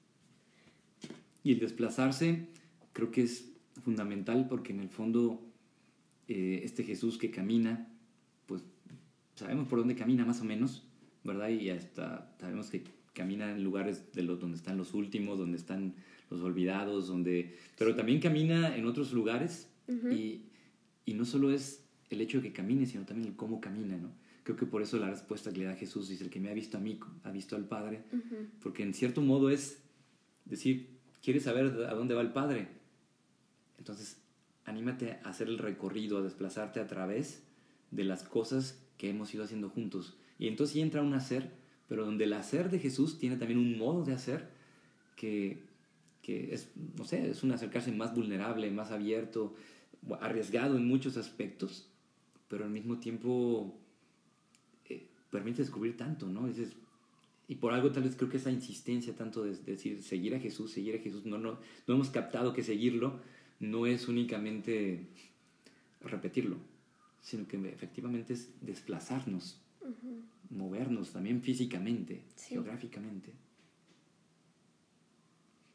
Y 1.45 1.53
el 1.53 1.59
desplazarse 1.61 2.45
creo 2.91 3.09
que 3.09 3.23
es 3.23 3.53
fundamental 3.85 4.49
porque 4.49 4.73
en 4.73 4.81
el 4.81 4.89
fondo 4.89 5.41
eh, 6.27 6.59
este 6.65 6.83
Jesús 6.83 7.17
que 7.17 7.31
camina, 7.31 7.87
sabemos 9.39 9.67
por 9.67 9.79
dónde 9.79 9.95
camina 9.95 10.25
más 10.25 10.41
o 10.41 10.43
menos, 10.43 10.83
¿verdad? 11.23 11.49
Y 11.49 11.69
hasta 11.69 12.35
sabemos 12.39 12.69
que 12.69 12.83
camina 13.13 13.51
en 13.51 13.63
lugares 13.63 14.11
de 14.13 14.23
los, 14.23 14.39
donde 14.39 14.57
están 14.57 14.77
los 14.77 14.93
últimos, 14.93 15.37
donde 15.37 15.57
están 15.57 15.95
los 16.29 16.41
olvidados, 16.41 17.07
donde... 17.07 17.57
Pero 17.77 17.95
también 17.95 18.19
camina 18.19 18.75
en 18.75 18.85
otros 18.85 19.13
lugares 19.13 19.69
y, 19.87 20.43
y, 21.05 21.13
no 21.15 21.25
solo 21.25 21.51
es 21.51 21.83
el 22.11 22.21
hecho 22.21 22.37
de 22.37 22.49
que 22.49 22.53
camine, 22.53 22.85
sino 22.85 23.05
también 23.05 23.29
el 23.29 23.35
cómo 23.35 23.59
camina, 23.59 23.97
¿no? 23.97 24.11
Creo 24.43 24.55
que 24.55 24.67
por 24.67 24.81
eso 24.81 24.97
la 24.97 25.09
respuesta 25.09 25.51
que 25.51 25.59
le 25.59 25.65
da 25.65 25.75
Jesús 25.75 26.09
dice, 26.09 26.23
el 26.23 26.29
que 26.29 26.39
me 26.39 26.49
ha 26.49 26.53
visto 26.53 26.77
a 26.77 26.81
mí, 26.81 26.99
ha 27.23 27.31
visto 27.31 27.55
al 27.55 27.65
Padre, 27.65 28.03
porque 28.61 28.83
en 28.83 28.93
cierto 28.93 29.21
modo 29.21 29.49
es 29.49 29.81
decir, 30.45 30.99
¿quieres 31.23 31.43
saber 31.43 31.65
a 31.89 31.93
dónde 31.93 32.13
va 32.13 32.21
el 32.21 32.31
Padre? 32.31 32.67
Entonces, 33.77 34.21
anímate 34.65 35.19
a 35.23 35.29
hacer 35.29 35.47
el 35.47 35.57
recorrido, 35.57 36.19
a 36.19 36.21
desplazarte 36.21 36.79
a 36.79 36.87
través 36.87 37.43
de 37.91 38.03
las 38.03 38.23
cosas 38.23 38.88
que 38.99 39.09
hemos 39.09 39.33
ido 39.33 39.45
haciendo 39.45 39.69
juntos. 39.69 40.15
Y 40.37 40.47
entonces 40.47 40.75
entra 40.75 41.01
un 41.01 41.15
hacer, 41.15 41.51
pero 41.87 42.05
donde 42.05 42.25
el 42.25 42.33
hacer 42.33 42.69
de 42.69 42.77
Jesús 42.77 43.17
tiene 43.17 43.37
también 43.37 43.57
un 43.57 43.79
modo 43.79 44.03
de 44.03 44.13
hacer 44.13 44.49
que, 45.15 45.63
que 46.21 46.53
es, 46.53 46.69
no 46.97 47.05
sé, 47.05 47.31
es 47.31 47.41
un 47.41 47.51
acercarse 47.51 47.91
más 47.91 48.13
vulnerable, 48.13 48.69
más 48.69 48.91
abierto, 48.91 49.55
arriesgado 50.21 50.77
en 50.77 50.85
muchos 50.85 51.17
aspectos, 51.17 51.87
pero 52.49 52.65
al 52.65 52.71
mismo 52.71 52.99
tiempo 52.99 53.73
eh, 54.89 55.07
permite 55.31 55.61
descubrir 55.61 55.97
tanto, 55.97 56.27
¿no? 56.27 56.47
Dices, 56.47 56.73
y 57.47 57.55
por 57.55 57.73
algo 57.73 57.91
tal 57.91 58.03
vez 58.03 58.15
creo 58.15 58.29
que 58.29 58.37
esa 58.37 58.51
insistencia 58.51 59.15
tanto 59.15 59.43
de, 59.43 59.55
decir 59.55 60.03
seguir 60.03 60.35
a 60.35 60.39
Jesús, 60.39 60.71
seguir 60.71 60.95
a 60.95 60.99
Jesús, 60.99 61.25
no, 61.25 61.37
no, 61.37 61.57
no 61.87 61.93
hemos 61.93 62.09
captado 62.09 62.53
que 62.53 62.63
seguirlo 62.63 63.19
no 63.61 63.87
es 63.87 64.07
únicamente 64.07 65.07
repetirlo, 66.01 66.57
sino 67.21 67.47
que 67.47 67.57
efectivamente 67.69 68.33
es 68.33 68.49
desplazarnos, 68.61 69.61
movernos 70.49 71.11
también 71.11 71.41
físicamente, 71.41 72.23
geográficamente. 72.47 73.33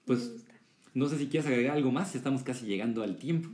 Pues 0.05 0.45
no 0.93 1.09
sé 1.09 1.19
si 1.19 1.29
quieres 1.29 1.49
agregar 1.49 1.77
algo 1.77 1.91
más, 1.91 2.15
estamos 2.15 2.43
casi 2.43 2.67
llegando 2.67 3.03
al 3.03 3.17
tiempo. 3.17 3.49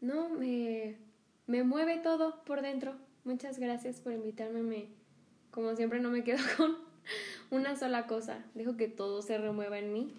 No, 0.00 0.28
me, 0.28 0.96
me 1.46 1.64
mueve 1.64 1.98
todo 1.98 2.42
por 2.44 2.62
dentro. 2.62 2.94
Muchas 3.24 3.58
gracias 3.58 4.00
por 4.00 4.12
invitarme. 4.12 4.62
Me, 4.62 4.86
como 5.50 5.74
siempre 5.74 6.00
no 6.00 6.10
me 6.10 6.22
quedo 6.22 6.38
con 6.56 6.76
una 7.50 7.76
sola 7.76 8.06
cosa. 8.06 8.44
Dejo 8.54 8.76
que 8.76 8.88
todo 8.88 9.22
se 9.22 9.38
remueva 9.38 9.78
en 9.78 9.92
mí. 9.92 10.14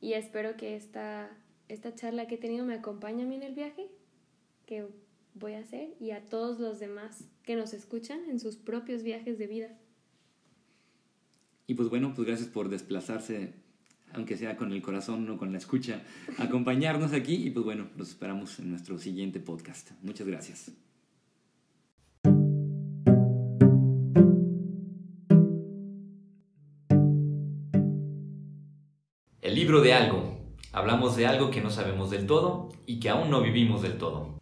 Y 0.00 0.14
espero 0.14 0.56
que 0.56 0.74
esta, 0.76 1.30
esta 1.68 1.94
charla 1.94 2.26
que 2.26 2.36
he 2.36 2.38
tenido 2.38 2.64
me 2.64 2.74
acompañe 2.74 3.22
a 3.22 3.26
mí 3.26 3.36
en 3.36 3.42
el 3.42 3.54
viaje 3.54 3.88
que 4.66 4.88
voy 5.34 5.54
a 5.54 5.60
hacer 5.60 5.94
y 6.00 6.10
a 6.10 6.28
todos 6.28 6.60
los 6.60 6.80
demás 6.80 7.24
que 7.42 7.56
nos 7.56 7.72
escuchan 7.72 8.20
en 8.28 8.40
sus 8.40 8.56
propios 8.56 9.02
viajes 9.02 9.38
de 9.38 9.46
vida. 9.46 9.68
Y 11.66 11.74
pues 11.74 11.88
bueno, 11.88 12.12
pues 12.14 12.26
gracias 12.26 12.48
por 12.48 12.68
desplazarse, 12.68 13.54
aunque 14.12 14.36
sea 14.36 14.56
con 14.56 14.72
el 14.72 14.82
corazón 14.82 15.28
o 15.30 15.38
con 15.38 15.52
la 15.52 15.58
escucha, 15.58 16.02
acompañarnos 16.38 17.12
aquí 17.12 17.34
y 17.34 17.50
pues 17.50 17.64
bueno, 17.64 17.88
los 17.96 18.10
esperamos 18.10 18.58
en 18.58 18.70
nuestro 18.70 18.98
siguiente 18.98 19.40
podcast. 19.40 19.92
Muchas 20.02 20.26
gracias. 20.26 20.72
El 29.40 29.54
libro 29.54 29.80
de 29.80 29.92
algo. 29.92 30.38
Hablamos 30.72 31.16
de 31.16 31.26
algo 31.26 31.50
que 31.50 31.60
no 31.60 31.70
sabemos 31.70 32.10
del 32.10 32.26
todo 32.26 32.70
y 32.86 32.98
que 32.98 33.10
aún 33.10 33.30
no 33.30 33.42
vivimos 33.42 33.82
del 33.82 33.98
todo. 33.98 34.41